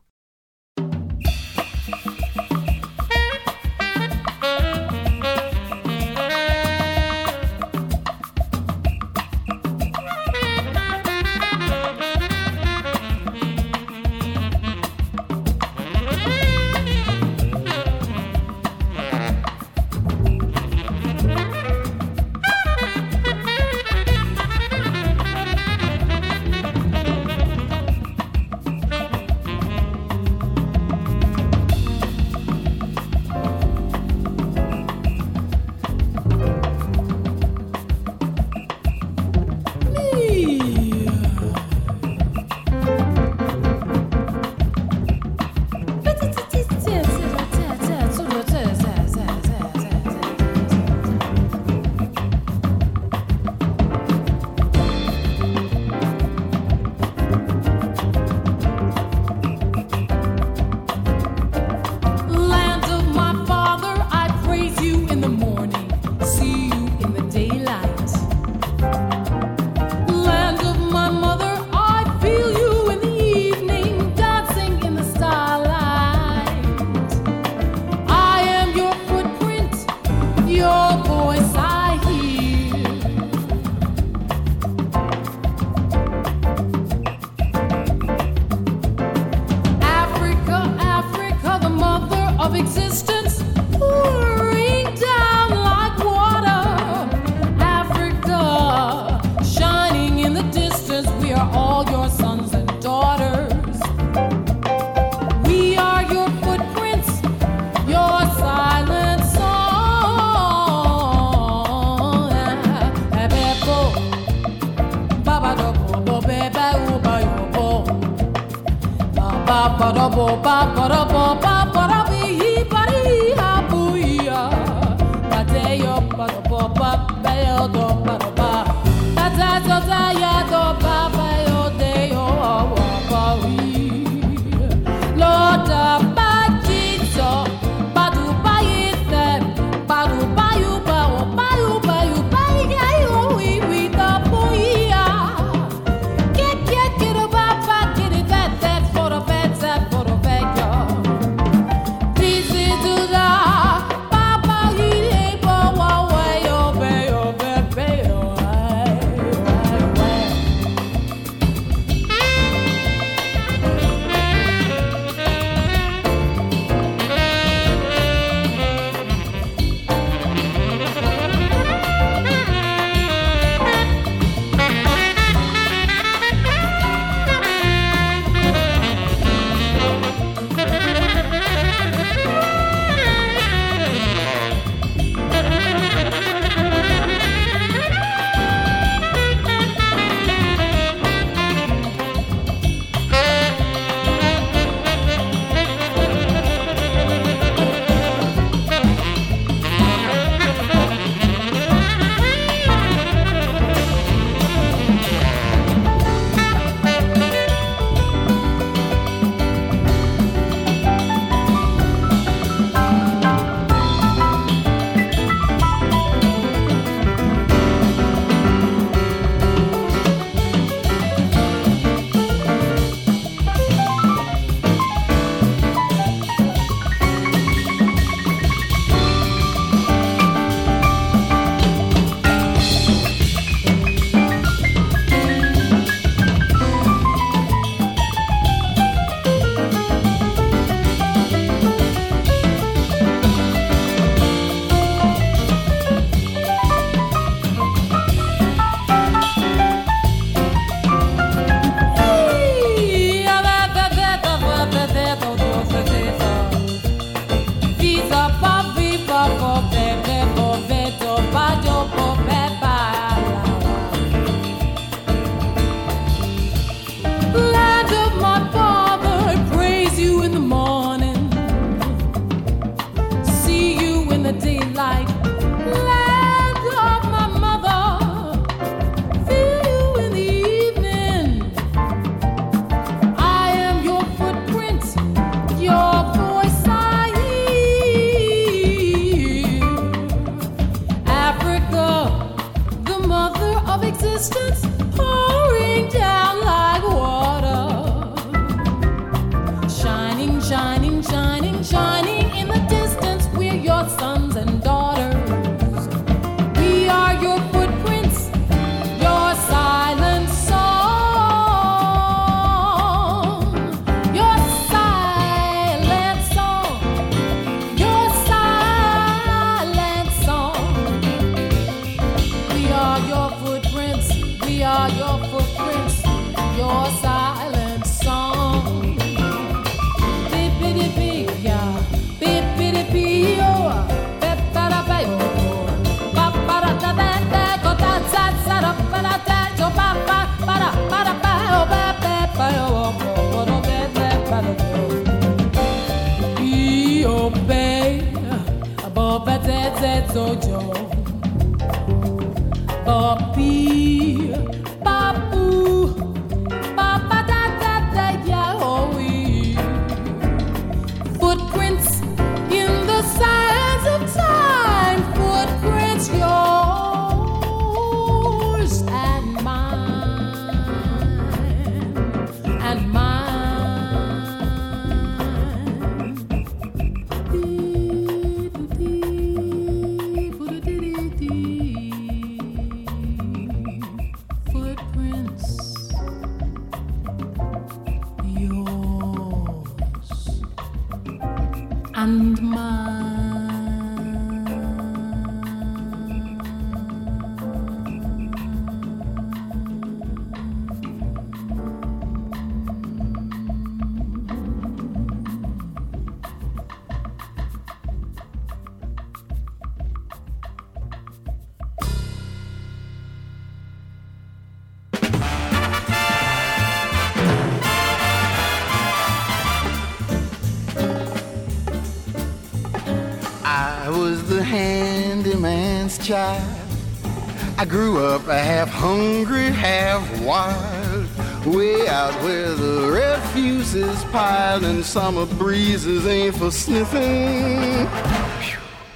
[427.69, 431.05] Grew up half hungry, half wild.
[431.45, 437.87] Way out where the refuse is piled and summer breezes ain't for sniffing.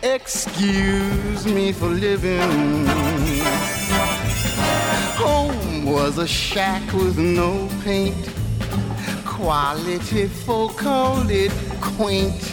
[0.01, 2.87] Excuse me for living.
[5.21, 8.27] Home was a shack with no paint.
[9.23, 12.43] Quality folk called it quaint.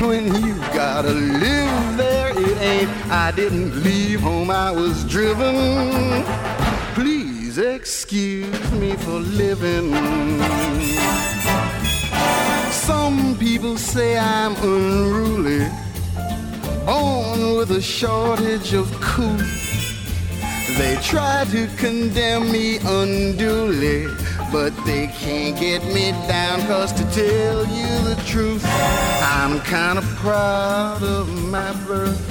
[0.00, 2.15] When you gotta live there,
[2.58, 2.90] ain't.
[3.10, 6.24] I didn't leave home, I was driven.
[6.94, 9.92] Please excuse me for living.
[12.70, 15.68] Some people say I'm unruly,
[16.84, 19.36] born with a shortage of cool.
[20.78, 24.06] They try to condemn me unduly,
[24.52, 31.02] but they can't get me down, cause to tell you the truth, I'm kinda proud
[31.02, 32.25] of my birth.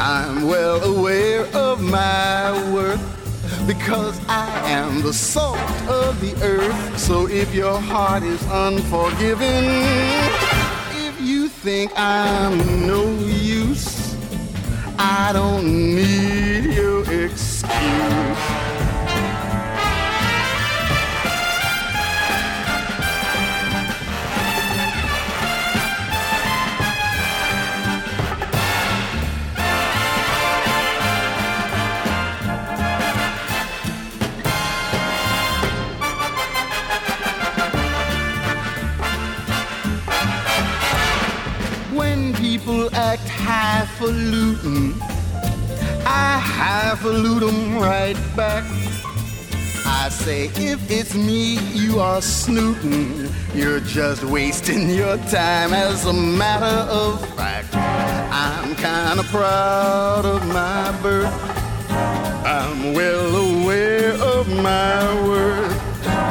[0.00, 5.58] I'm well aware of my worth, because I am the salt
[5.88, 6.96] of the earth.
[6.96, 9.64] So if your heart is unforgiving,
[11.08, 14.14] if you think I'm no use,
[15.00, 15.66] I don't
[15.96, 18.27] need your excuse.
[43.98, 44.94] Highfalutin,
[46.06, 48.64] I highfalutin 'em right back.
[49.84, 55.72] I say, if it's me you are snooting, you're just wasting your time.
[55.72, 61.34] As a matter of fact, I'm kinda proud of my birth.
[62.44, 65.76] I'm well aware of my worth.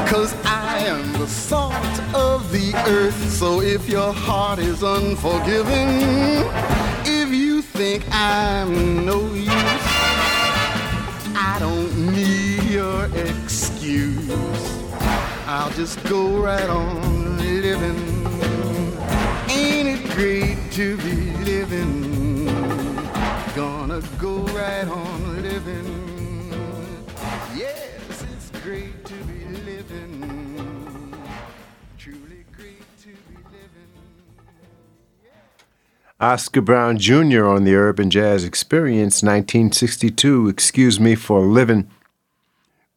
[0.07, 3.19] Cause I am the salt of the earth.
[3.39, 6.76] So if your heart is unforgiving,
[7.77, 9.51] think I'm no use,
[11.35, 14.31] I don't need your excuse.
[15.45, 18.25] I'll just go right on living.
[19.47, 22.47] Ain't it great to be living?
[23.55, 26.49] Gonna go right on living.
[27.55, 28.96] Yes, it's great
[36.19, 37.45] Oscar Brown Jr.
[37.45, 40.49] on the Urban Jazz Experience, 1962.
[40.49, 41.91] Excuse me for living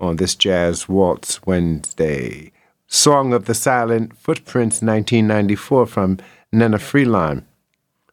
[0.01, 2.51] on this Jazz Waltz Wednesday.
[2.86, 6.16] Song of the Silent Footprints, 1994 from
[6.51, 7.44] Nnenna Freelon.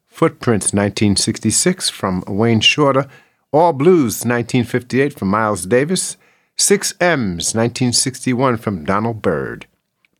[0.07, 3.07] Footprints, 1966 from Wayne Shorter.
[3.53, 6.17] All Blues, 1958 from Miles Davis.
[6.57, 9.67] Six M's, 1961 from Donald Byrd.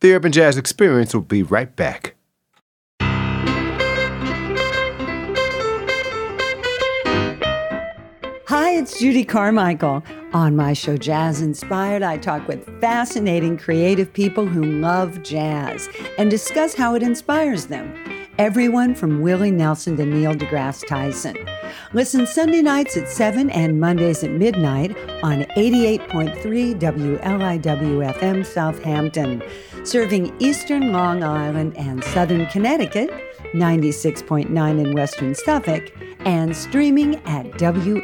[0.00, 2.14] The Urban Jazz Experience will be right back.
[8.48, 10.02] Hi, it's Judy Carmichael.
[10.32, 16.30] On my show, Jazz Inspired, I talk with fascinating creative people who love jazz and
[16.30, 17.92] discuss how it inspires them.
[18.38, 21.36] Everyone from Willie Nelson to Neil deGrasse Tyson.
[21.92, 29.42] Listen Sunday nights at 7 and Mondays at midnight on 88.3 WLIW FM Southampton,
[29.84, 38.00] serving eastern Long Island and southern Connecticut 96.9 in Western Suffolk, and streaming at wliw.org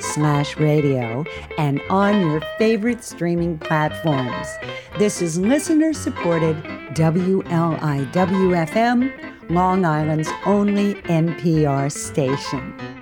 [0.00, 1.24] slash radio
[1.58, 4.48] and on your favorite streaming platforms.
[4.98, 6.56] This is listener-supported
[6.94, 7.50] WLIW-FM,
[9.50, 13.01] Long Island's only NPR station.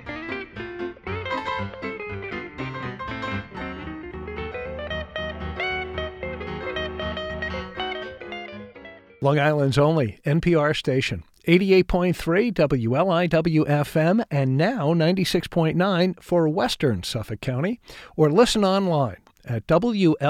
[9.23, 11.23] Long Island's only NPR station.
[11.47, 17.79] 88.3 WLIW FM and now 96.9 for Western Suffolk County
[18.15, 20.21] or listen online at wliw.org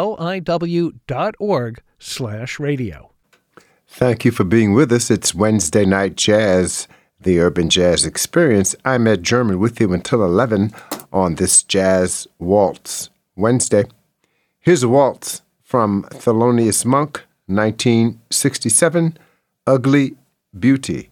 [2.00, 3.12] slash radio.
[3.88, 5.10] Thank you for being with us.
[5.10, 6.88] It's Wednesday Night Jazz,
[7.20, 8.76] the Urban Jazz Experience.
[8.84, 10.74] I'm Ed German with you until 11
[11.14, 13.86] on this Jazz Waltz Wednesday.
[14.60, 19.18] Here's a waltz from Thelonious Monk, 1967,
[19.68, 20.16] Ugly
[20.58, 21.11] Beauty.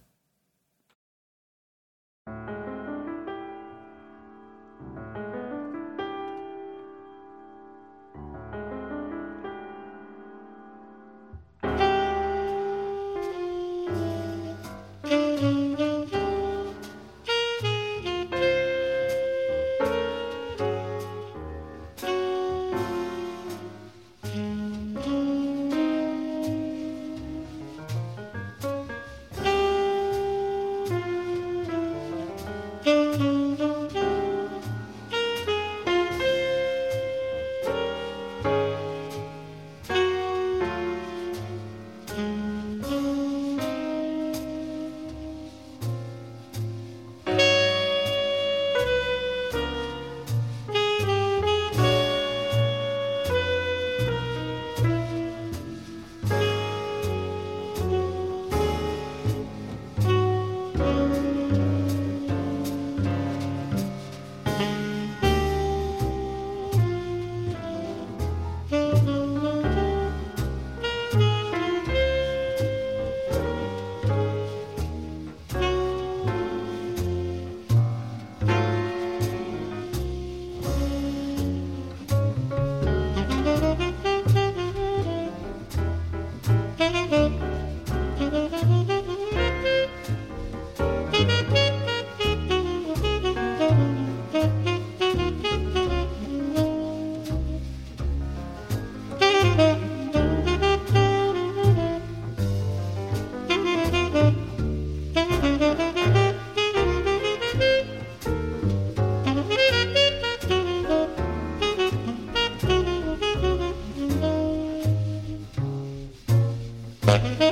[117.18, 117.49] Mm-hmm.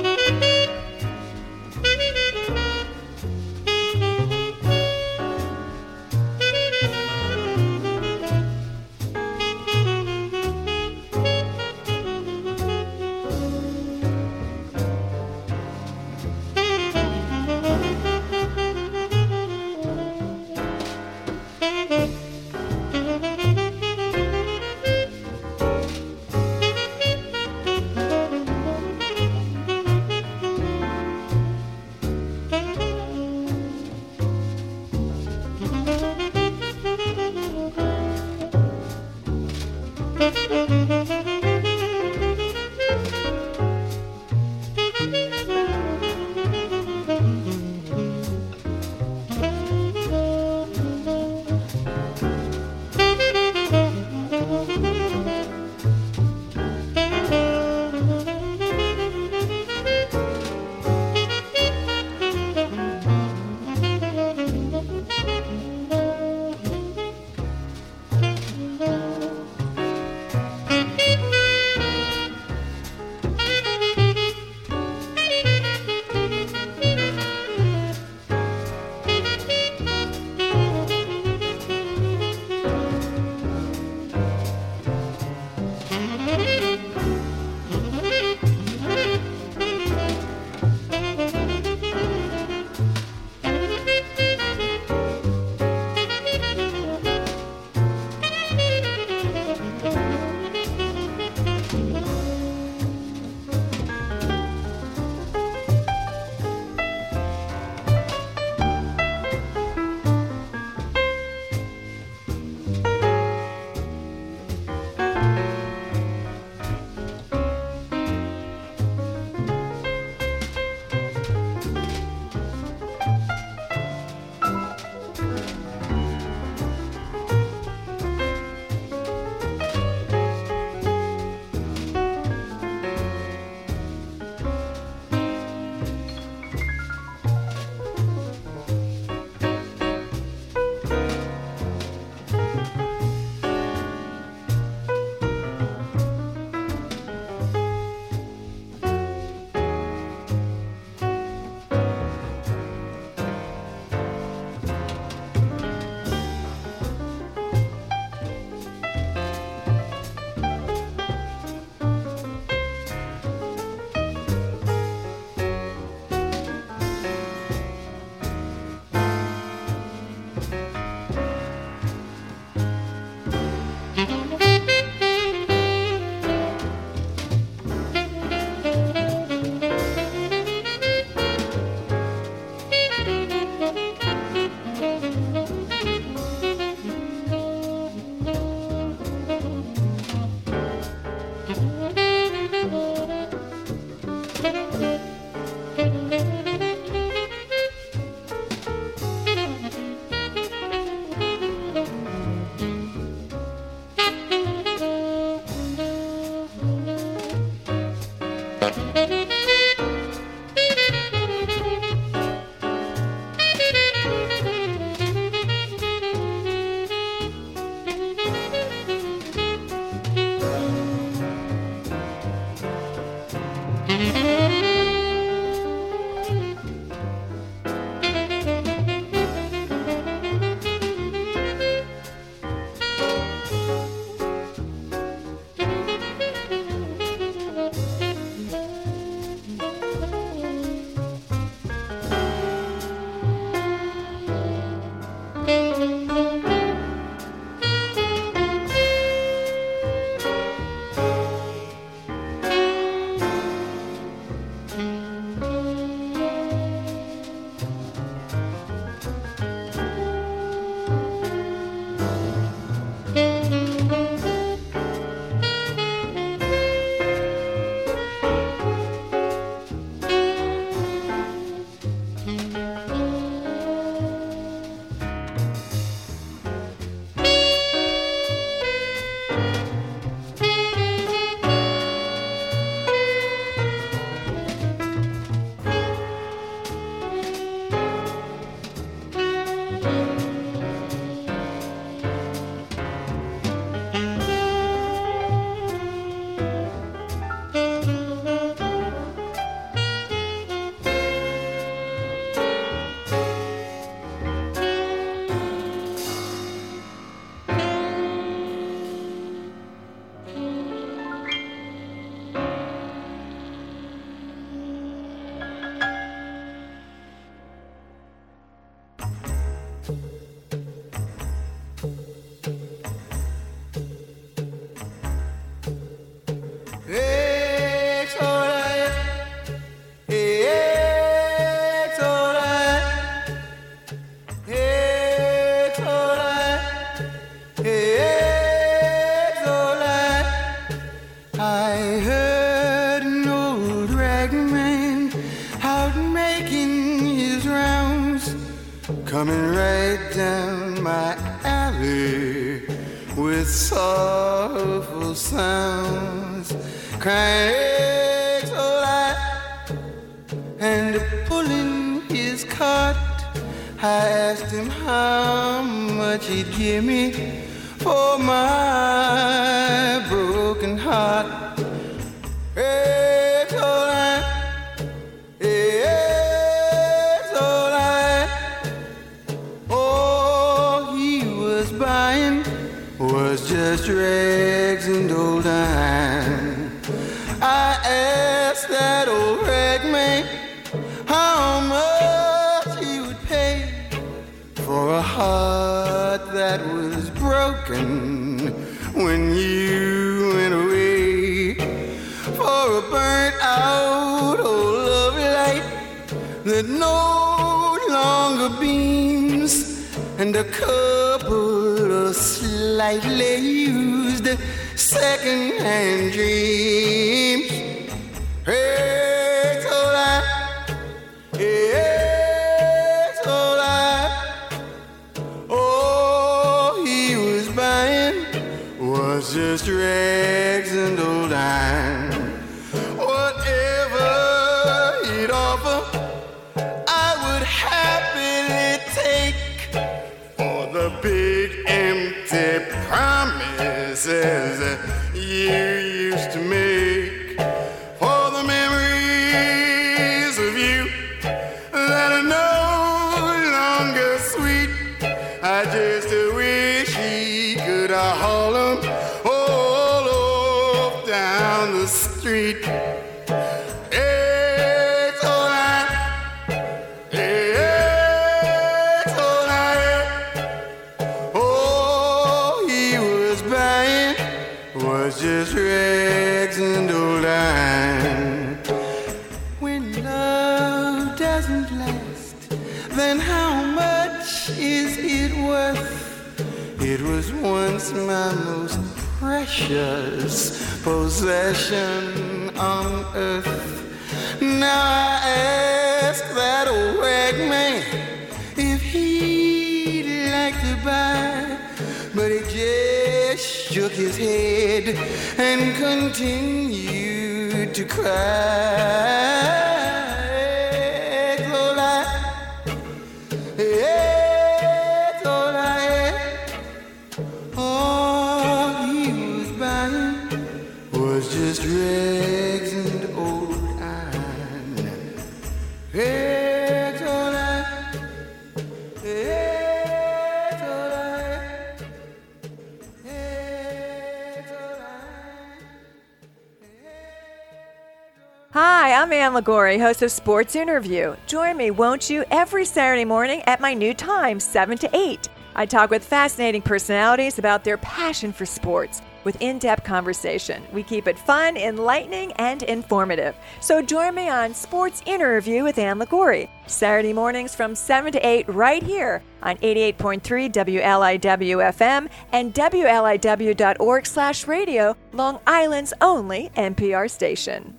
[539.69, 541.15] Liguori, host of Sports Interview.
[541.27, 545.29] Join me, won't you, every Saturday morning at my new time, 7 to 8.
[545.55, 550.63] I talk with fascinating personalities about their passion for sports with in depth conversation.
[550.73, 553.35] We keep it fun, enlightening, and informative.
[553.61, 558.49] So join me on Sports Interview with Ann Liguori, Saturday mornings from 7 to 8
[558.49, 567.78] right here on 88.3 WLIW FM and WLIW.org slash radio, Long Island's only NPR station.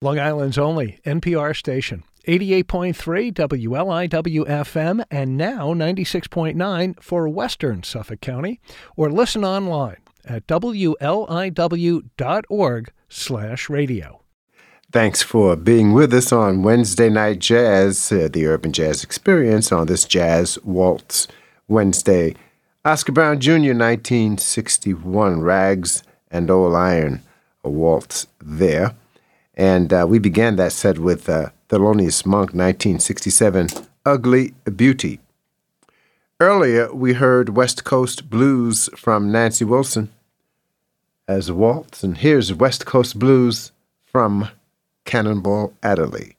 [0.00, 2.04] Long Island's only NPR station.
[2.28, 8.60] 88.3 WLIW FM and now 96.9 for Western Suffolk County
[8.96, 10.92] or listen online at WLIW.org
[13.08, 14.20] slash radio.
[14.92, 19.88] Thanks for being with us on Wednesday Night Jazz, uh, the Urban Jazz Experience, on
[19.88, 21.26] this Jazz Waltz
[21.66, 22.36] Wednesday.
[22.84, 27.22] Oscar Brown Jr., 1961, Rags and Old Iron,
[27.64, 28.94] a waltz there.
[29.58, 33.68] And uh, we began that set with uh, Thelonious Monk, 1967,
[34.06, 35.18] Ugly Beauty.
[36.40, 40.10] Earlier, we heard West Coast Blues from Nancy Wilson
[41.26, 43.72] as waltz, and here's West Coast Blues
[44.06, 44.48] from
[45.04, 46.37] Cannonball Adderley.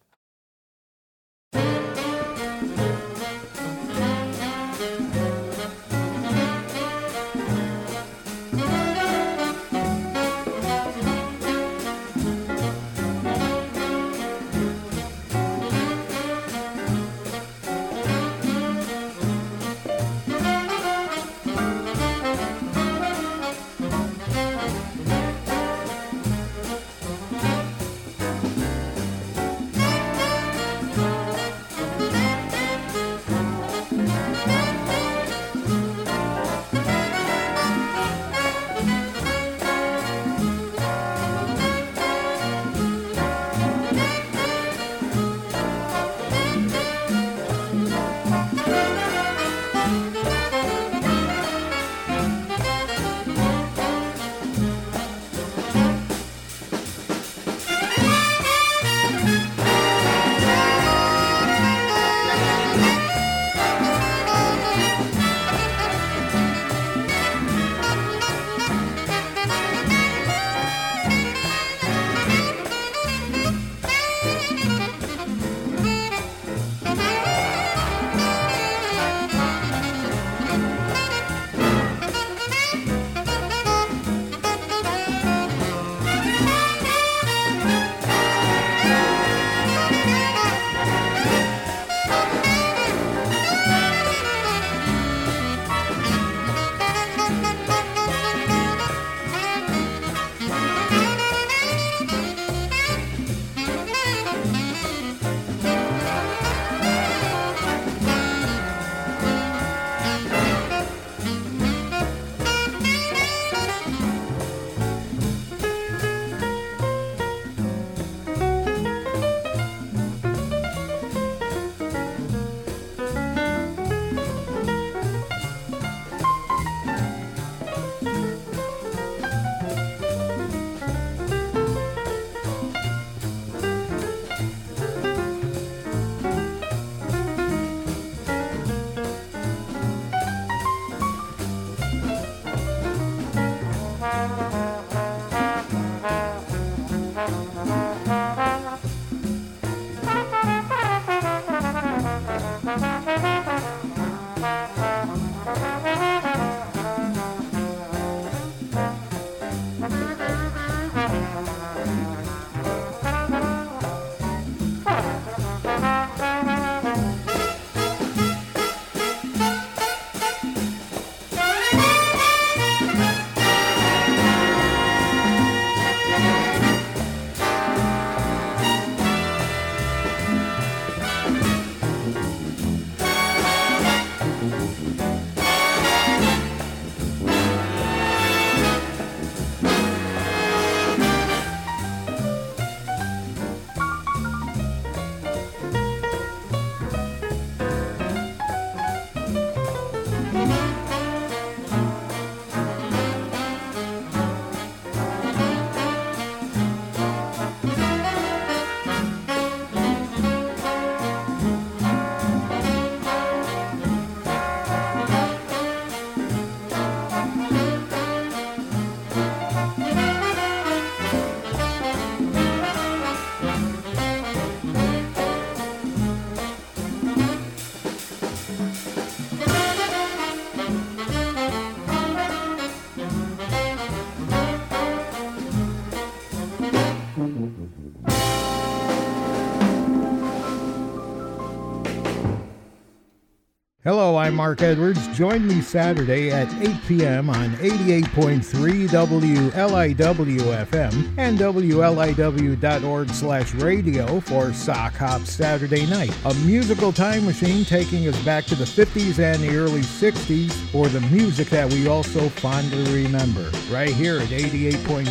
[243.89, 245.07] Hello, I'm Mark Edwards.
[245.17, 247.27] Join me Saturday at 8 p.m.
[247.27, 256.93] on 88.3 WLIW FM and WLIW.org slash radio for Sock Hop Saturday Night, a musical
[256.93, 261.49] time machine taking us back to the 50s and the early 60s for the music
[261.49, 263.49] that we also fondly remember.
[263.71, 265.07] Right here at 88.3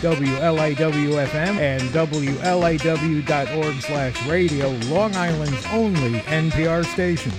[0.00, 7.30] WLIW FM and WLIW.org slash radio, Long Island's only NPR station.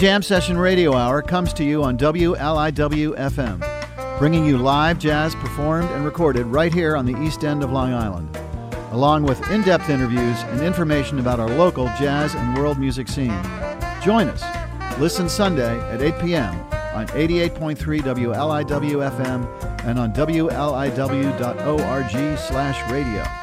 [0.00, 5.90] Jam Session Radio Hour comes to you on WLIW FM, bringing you live jazz performed
[5.90, 8.34] and recorded right here on the East End of Long Island,
[8.92, 13.42] along with in depth interviews and information about our local jazz and world music scene.
[14.02, 14.42] Join us.
[14.98, 16.54] Listen Sunday at 8 p.m.
[16.94, 21.28] on 88.3 WLIW FM and on WLIW.org
[22.38, 23.39] slash radio.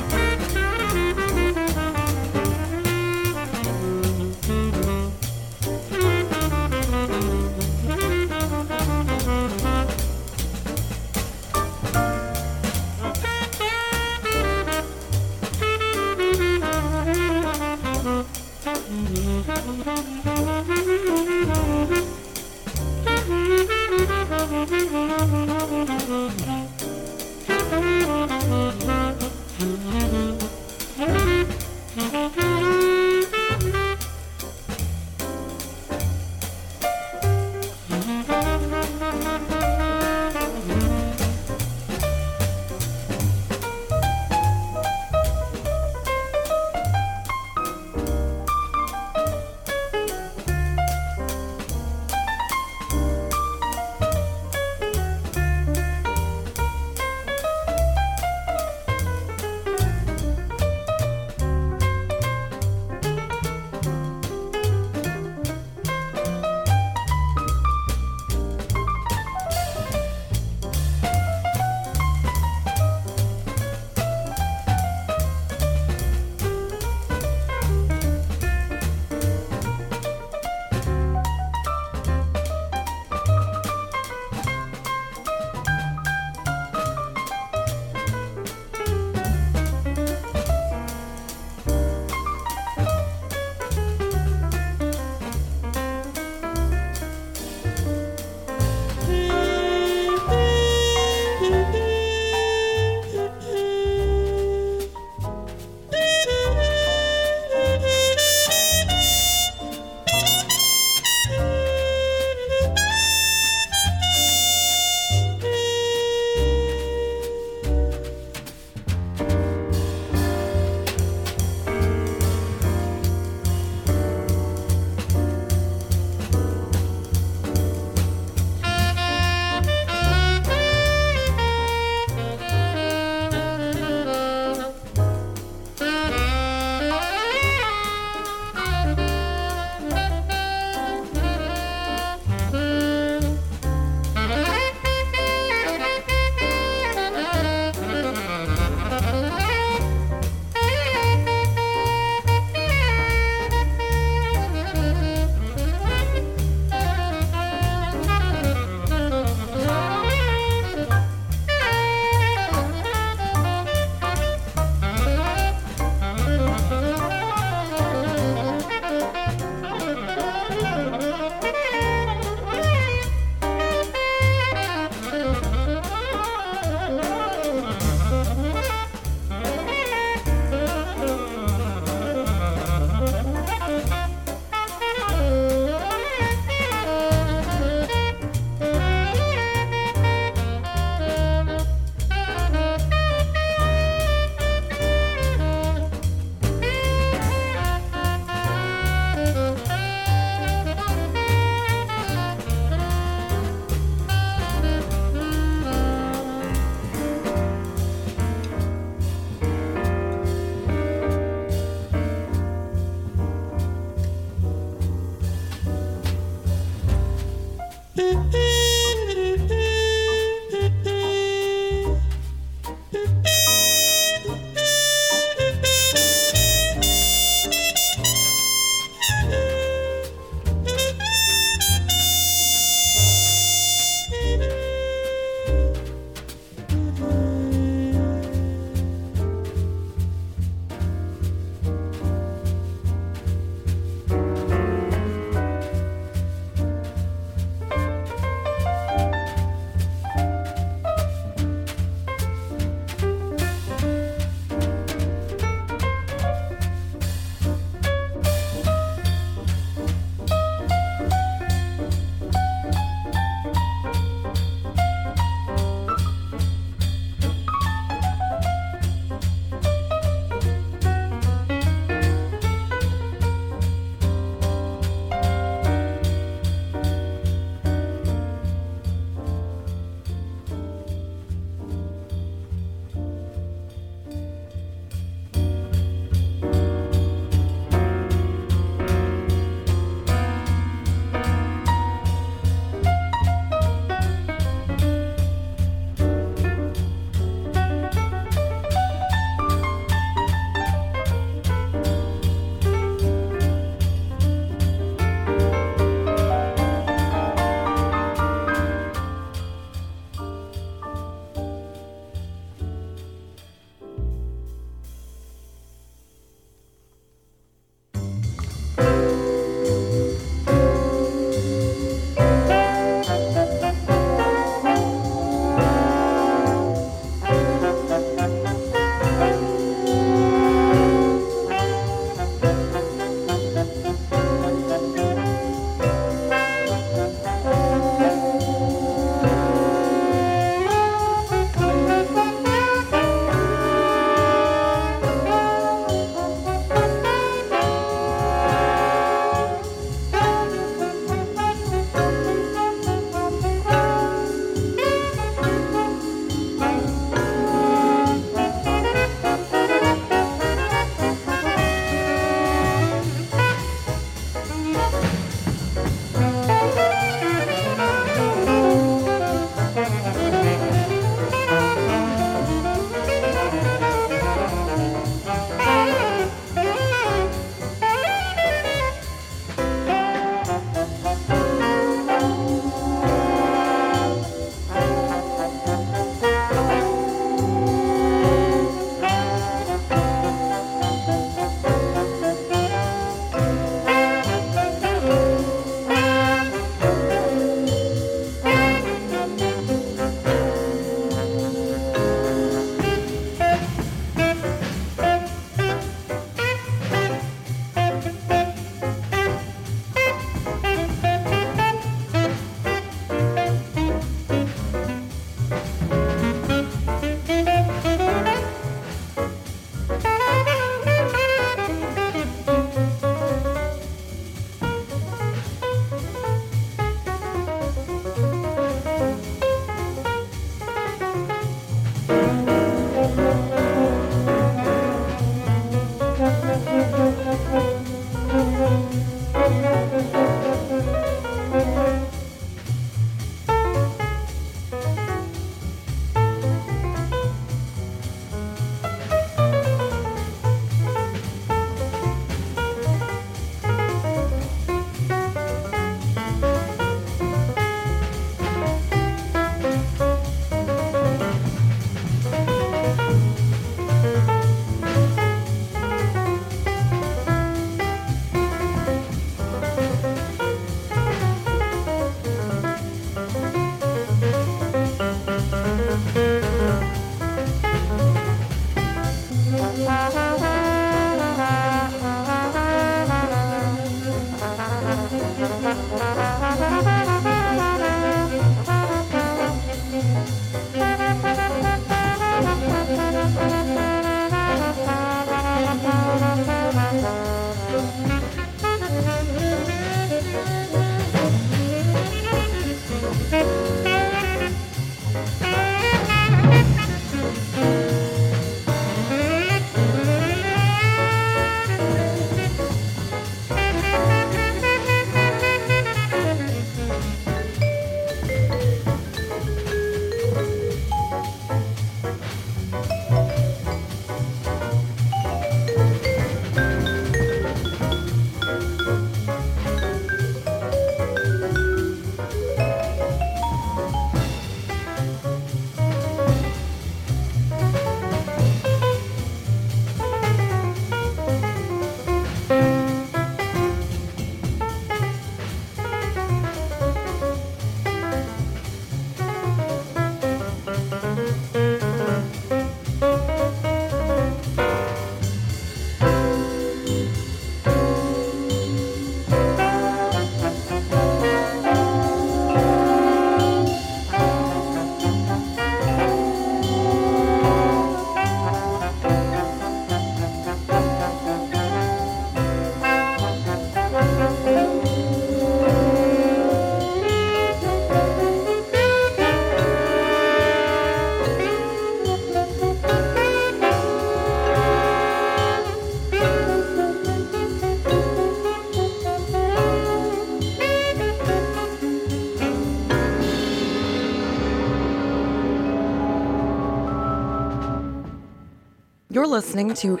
[599.22, 600.00] You're listening to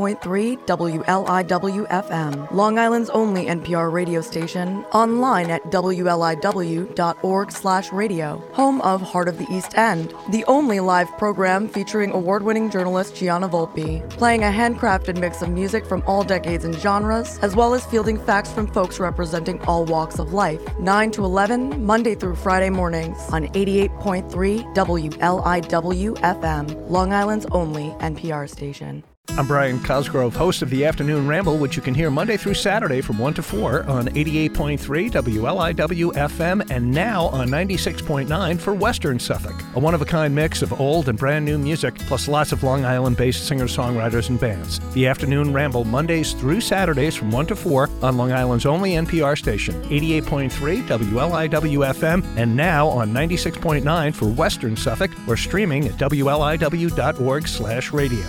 [0.00, 9.28] 88.3 WLIW FM, Long Island's only NPR radio station, online at wliw.org/radio, home of Heart
[9.28, 14.46] of the East End, the only live program featuring award-winning journalist Gianna Volpe, playing a
[14.46, 18.66] handcrafted mix of music from all decades and genres, as well as fielding facts from
[18.66, 20.60] folks representing all walks of life.
[20.78, 28.48] 9 to 11, Monday through Friday mornings on 88.3 WLIW FM, Long Island's only NPR
[28.48, 29.04] station.
[29.38, 33.00] I'm Brian Cosgrove, host of the Afternoon Ramble, which you can hear Monday through Saturday
[33.00, 34.78] from 1 to 4 on 88.3
[35.10, 39.54] WLIW FM and now on 96.9 for Western Suffolk.
[39.76, 42.62] A one of a kind mix of old and brand new music, plus lots of
[42.64, 44.78] Long Island based singer songwriters and bands.
[44.92, 49.38] The Afternoon Ramble, Mondays through Saturdays from 1 to 4 on Long Island's only NPR
[49.38, 57.48] station, 88.3 WLIW FM, and now on 96.9 for Western Suffolk or streaming at WLIW.org
[57.48, 58.26] slash radio.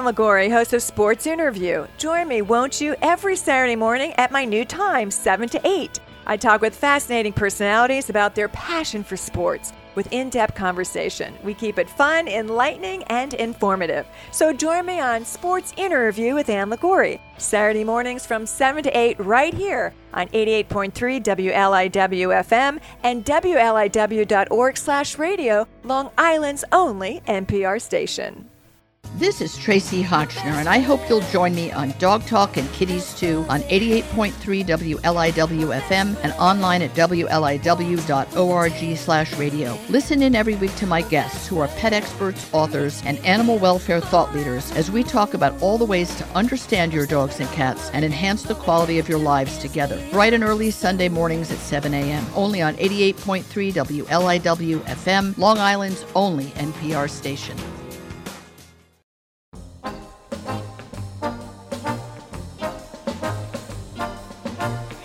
[0.00, 1.86] Ann Liguori, host of Sports Interview.
[1.98, 6.00] Join me, won't you, every Saturday morning at my new time, 7 to 8.
[6.26, 11.34] I talk with fascinating personalities about their passion for sports with in depth conversation.
[11.44, 14.06] We keep it fun, enlightening, and informative.
[14.32, 19.20] So join me on Sports Interview with Ann Liguori, Saturday mornings from 7 to 8
[19.20, 28.49] right here on 88.3 WLIW FM and WLIW.org slash radio, Long Island's only NPR station.
[29.20, 33.12] This is Tracy Hotchner, and I hope you'll join me on Dog Talk and Kitties
[33.12, 34.32] Too on 88.3
[34.64, 37.36] WLIW FM and online at WLIW.org
[38.96, 39.78] slash radio.
[39.90, 44.00] Listen in every week to my guests who are pet experts, authors, and animal welfare
[44.00, 47.90] thought leaders as we talk about all the ways to understand your dogs and cats
[47.90, 50.02] and enhance the quality of your lives together.
[50.12, 52.24] Bright and early Sunday mornings at 7 a.m.
[52.34, 57.58] Only on 88.3 WLIW FM, Long Island's only NPR station.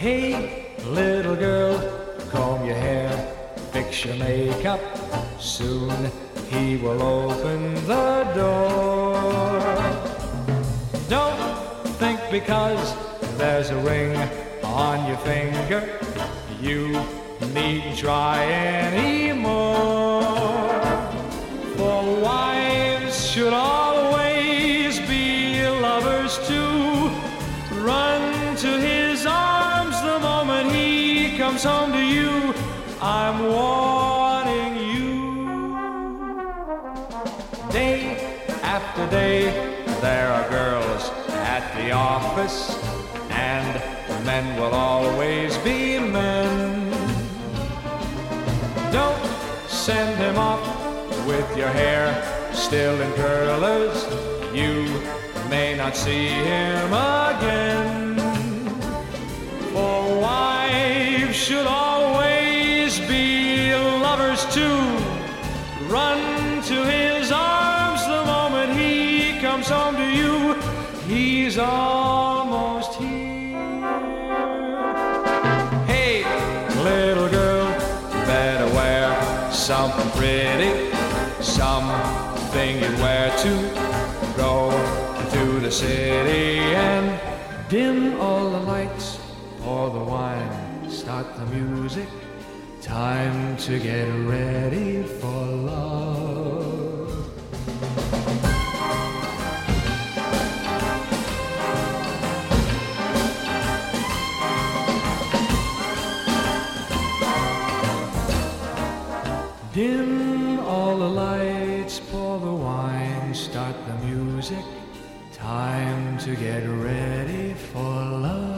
[0.06, 1.80] Hey, little girl,
[2.30, 3.10] comb your hair,
[3.72, 4.80] fix your makeup.
[5.40, 6.12] Soon
[6.48, 9.58] he will open the door.
[11.10, 12.94] Don't think because
[13.40, 14.16] there's a ring
[14.64, 15.82] on your finger,
[16.62, 17.04] you
[17.56, 20.22] needn't try anymore.
[21.78, 23.95] For wives should always
[31.56, 32.54] comes home to you.
[33.02, 35.78] I'm warning you.
[37.72, 38.18] Day
[38.62, 39.44] after day,
[40.02, 41.10] there are girls
[41.54, 42.78] at the office,
[43.30, 46.92] and men will always be men.
[48.92, 49.26] Don't
[49.70, 50.66] send him off
[51.26, 52.06] with your hair
[52.54, 54.04] still in curlers.
[54.54, 54.74] You
[55.50, 58.05] may not see him again.
[59.76, 64.80] For wives should always be lovers too.
[65.94, 70.54] Run to his arms the moment he comes home to you.
[71.14, 73.60] He's almost here.
[75.92, 76.24] Hey,
[76.90, 77.68] little girl,
[78.32, 80.72] better wear something pretty,
[81.44, 83.54] something you wear to
[84.38, 84.72] go
[85.34, 87.20] to the city and
[87.68, 89.05] dim all the lights,
[89.66, 92.08] pour the wine, start the music.
[92.84, 97.10] Time to get ready for love.
[109.74, 114.66] Dim all the lights, pour the wine, start the music.
[115.34, 117.90] Time to get ready for
[118.26, 118.55] love.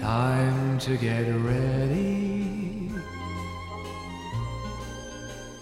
[0.00, 2.90] Time to get ready.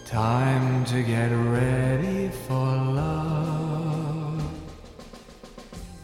[0.07, 4.43] Time to get ready for love.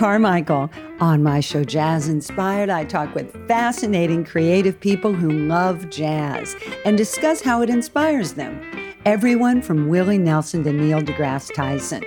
[0.00, 0.70] Carmichael.
[1.00, 6.56] On my show, Jazz Inspired, I talk with fascinating creative people who love jazz
[6.86, 8.58] and discuss how it inspires them.
[9.04, 12.02] Everyone from Willie Nelson to Neil deGrasse Tyson.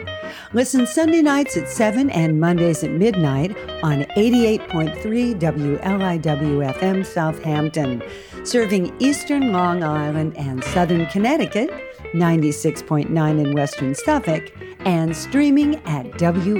[0.53, 8.01] Listen Sunday nights at 7 and Mondays at midnight on 88.3 WLIW FM Southampton,
[8.43, 11.69] serving eastern Long Island and southern Connecticut,
[12.15, 14.51] 96.9 in western Suffolk,
[14.85, 16.51] and streaming at wliw.org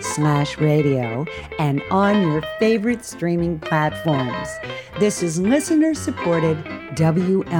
[0.00, 1.26] slash radio
[1.58, 4.48] and on your favorite streaming platforms.
[5.00, 6.56] This is listener-supported
[6.94, 7.52] WLIW-FM,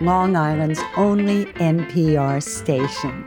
[0.00, 3.24] Long Island's only NPR station.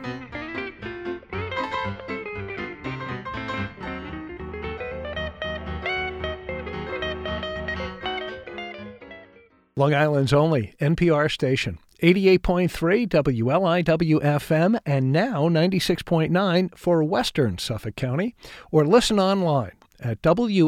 [9.76, 11.78] Long Island's only NPR station.
[12.02, 18.34] 88.3 WLIW FM and now 96.9 for Western Suffolk County
[18.72, 20.66] or listen online at wliw.org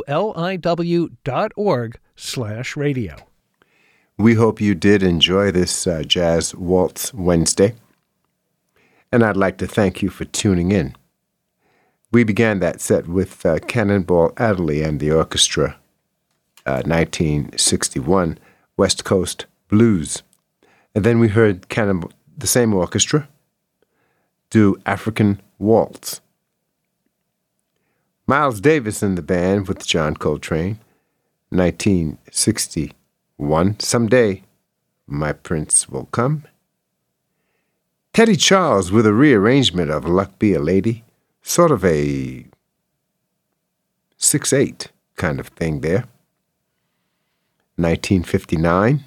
[2.15, 3.17] slash radio.
[4.17, 7.75] We hope you did enjoy this uh, Jazz Waltz Wednesday,
[9.11, 10.95] and I'd like to thank you for tuning in.
[12.13, 15.79] We began that set with uh, Cannonball Adderley and the orchestra,
[16.65, 18.39] uh, 1961
[18.77, 20.23] West Coast Blues.
[20.95, 23.29] And then we heard the same orchestra
[24.51, 26.21] do African Waltz.
[28.27, 30.79] Miles Davis in the band with John Coltrane,
[31.51, 33.81] 1961.
[33.81, 34.43] Someday
[35.07, 36.45] my prince will come.
[38.13, 41.03] Teddy Charles with a rearrangement of Luck Be a Lady,
[41.43, 42.47] sort of a
[44.17, 46.05] 6 8 kind of thing there.
[47.77, 49.03] 1959.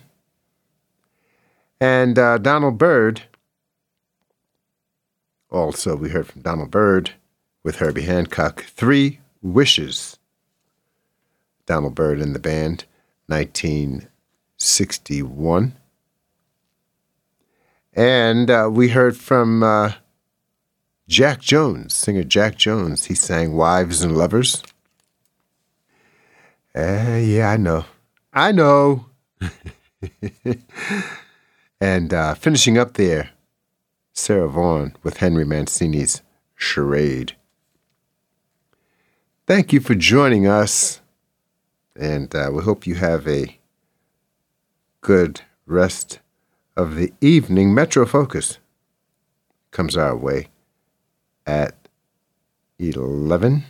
[1.79, 3.23] And uh, Donald Byrd,
[5.49, 7.11] also we heard from Donald Byrd
[7.63, 10.17] with Herbie Hancock, Three Wishes.
[11.67, 12.83] Donald Byrd in the band,
[13.27, 15.77] 1961.
[17.93, 19.93] And uh, we heard from uh,
[21.07, 23.05] Jack Jones, singer Jack Jones.
[23.05, 24.63] He sang Wives and Lovers.
[26.75, 27.85] Uh, yeah, I know.
[28.33, 29.05] I know.
[31.79, 33.31] and uh, finishing up there,
[34.13, 36.21] Sarah Vaughan with Henry Mancini's
[36.55, 37.35] Charade.
[39.45, 41.01] Thank you for joining us,
[41.95, 43.57] and uh, we hope you have a
[45.01, 46.19] good rest
[46.75, 47.73] of the evening.
[47.73, 48.57] Metro Focus
[49.71, 50.47] comes our way
[51.45, 51.75] at
[52.79, 53.63] 11,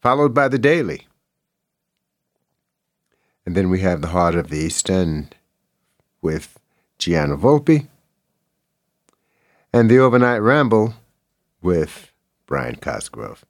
[0.00, 1.06] followed by the Daily.
[3.46, 5.34] And then we have the Heart of the East End
[6.22, 6.58] with
[6.98, 7.88] Gianna Volpe,
[9.72, 10.94] and the Overnight Ramble
[11.60, 12.12] with
[12.46, 13.44] Brian Cosgrove.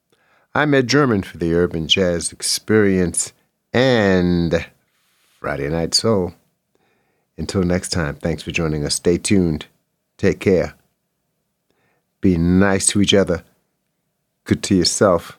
[0.54, 3.32] I'm Ed German for the Urban Jazz Experience
[3.72, 4.66] and
[5.40, 6.34] Friday Night Soul.
[7.36, 8.94] Until next time, thanks for joining us.
[8.94, 9.66] Stay tuned.
[10.16, 10.74] Take care.
[12.20, 13.42] Be nice to each other.
[14.44, 15.38] Good to yourself.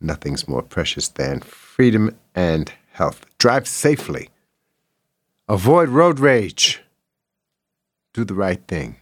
[0.00, 3.26] Nothing's more precious than freedom and health.
[3.38, 4.28] Drive safely.
[5.48, 6.82] Avoid road rage.
[8.12, 8.96] Do the right thing.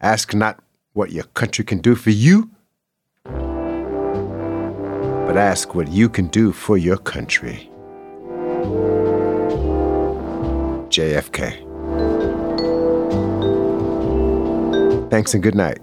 [0.00, 0.62] Ask not
[0.92, 2.50] what your country can do for you,
[3.24, 3.34] but
[5.36, 7.68] ask what you can do for your country.
[10.88, 11.50] JFK.
[15.10, 15.80] Thanks and good night.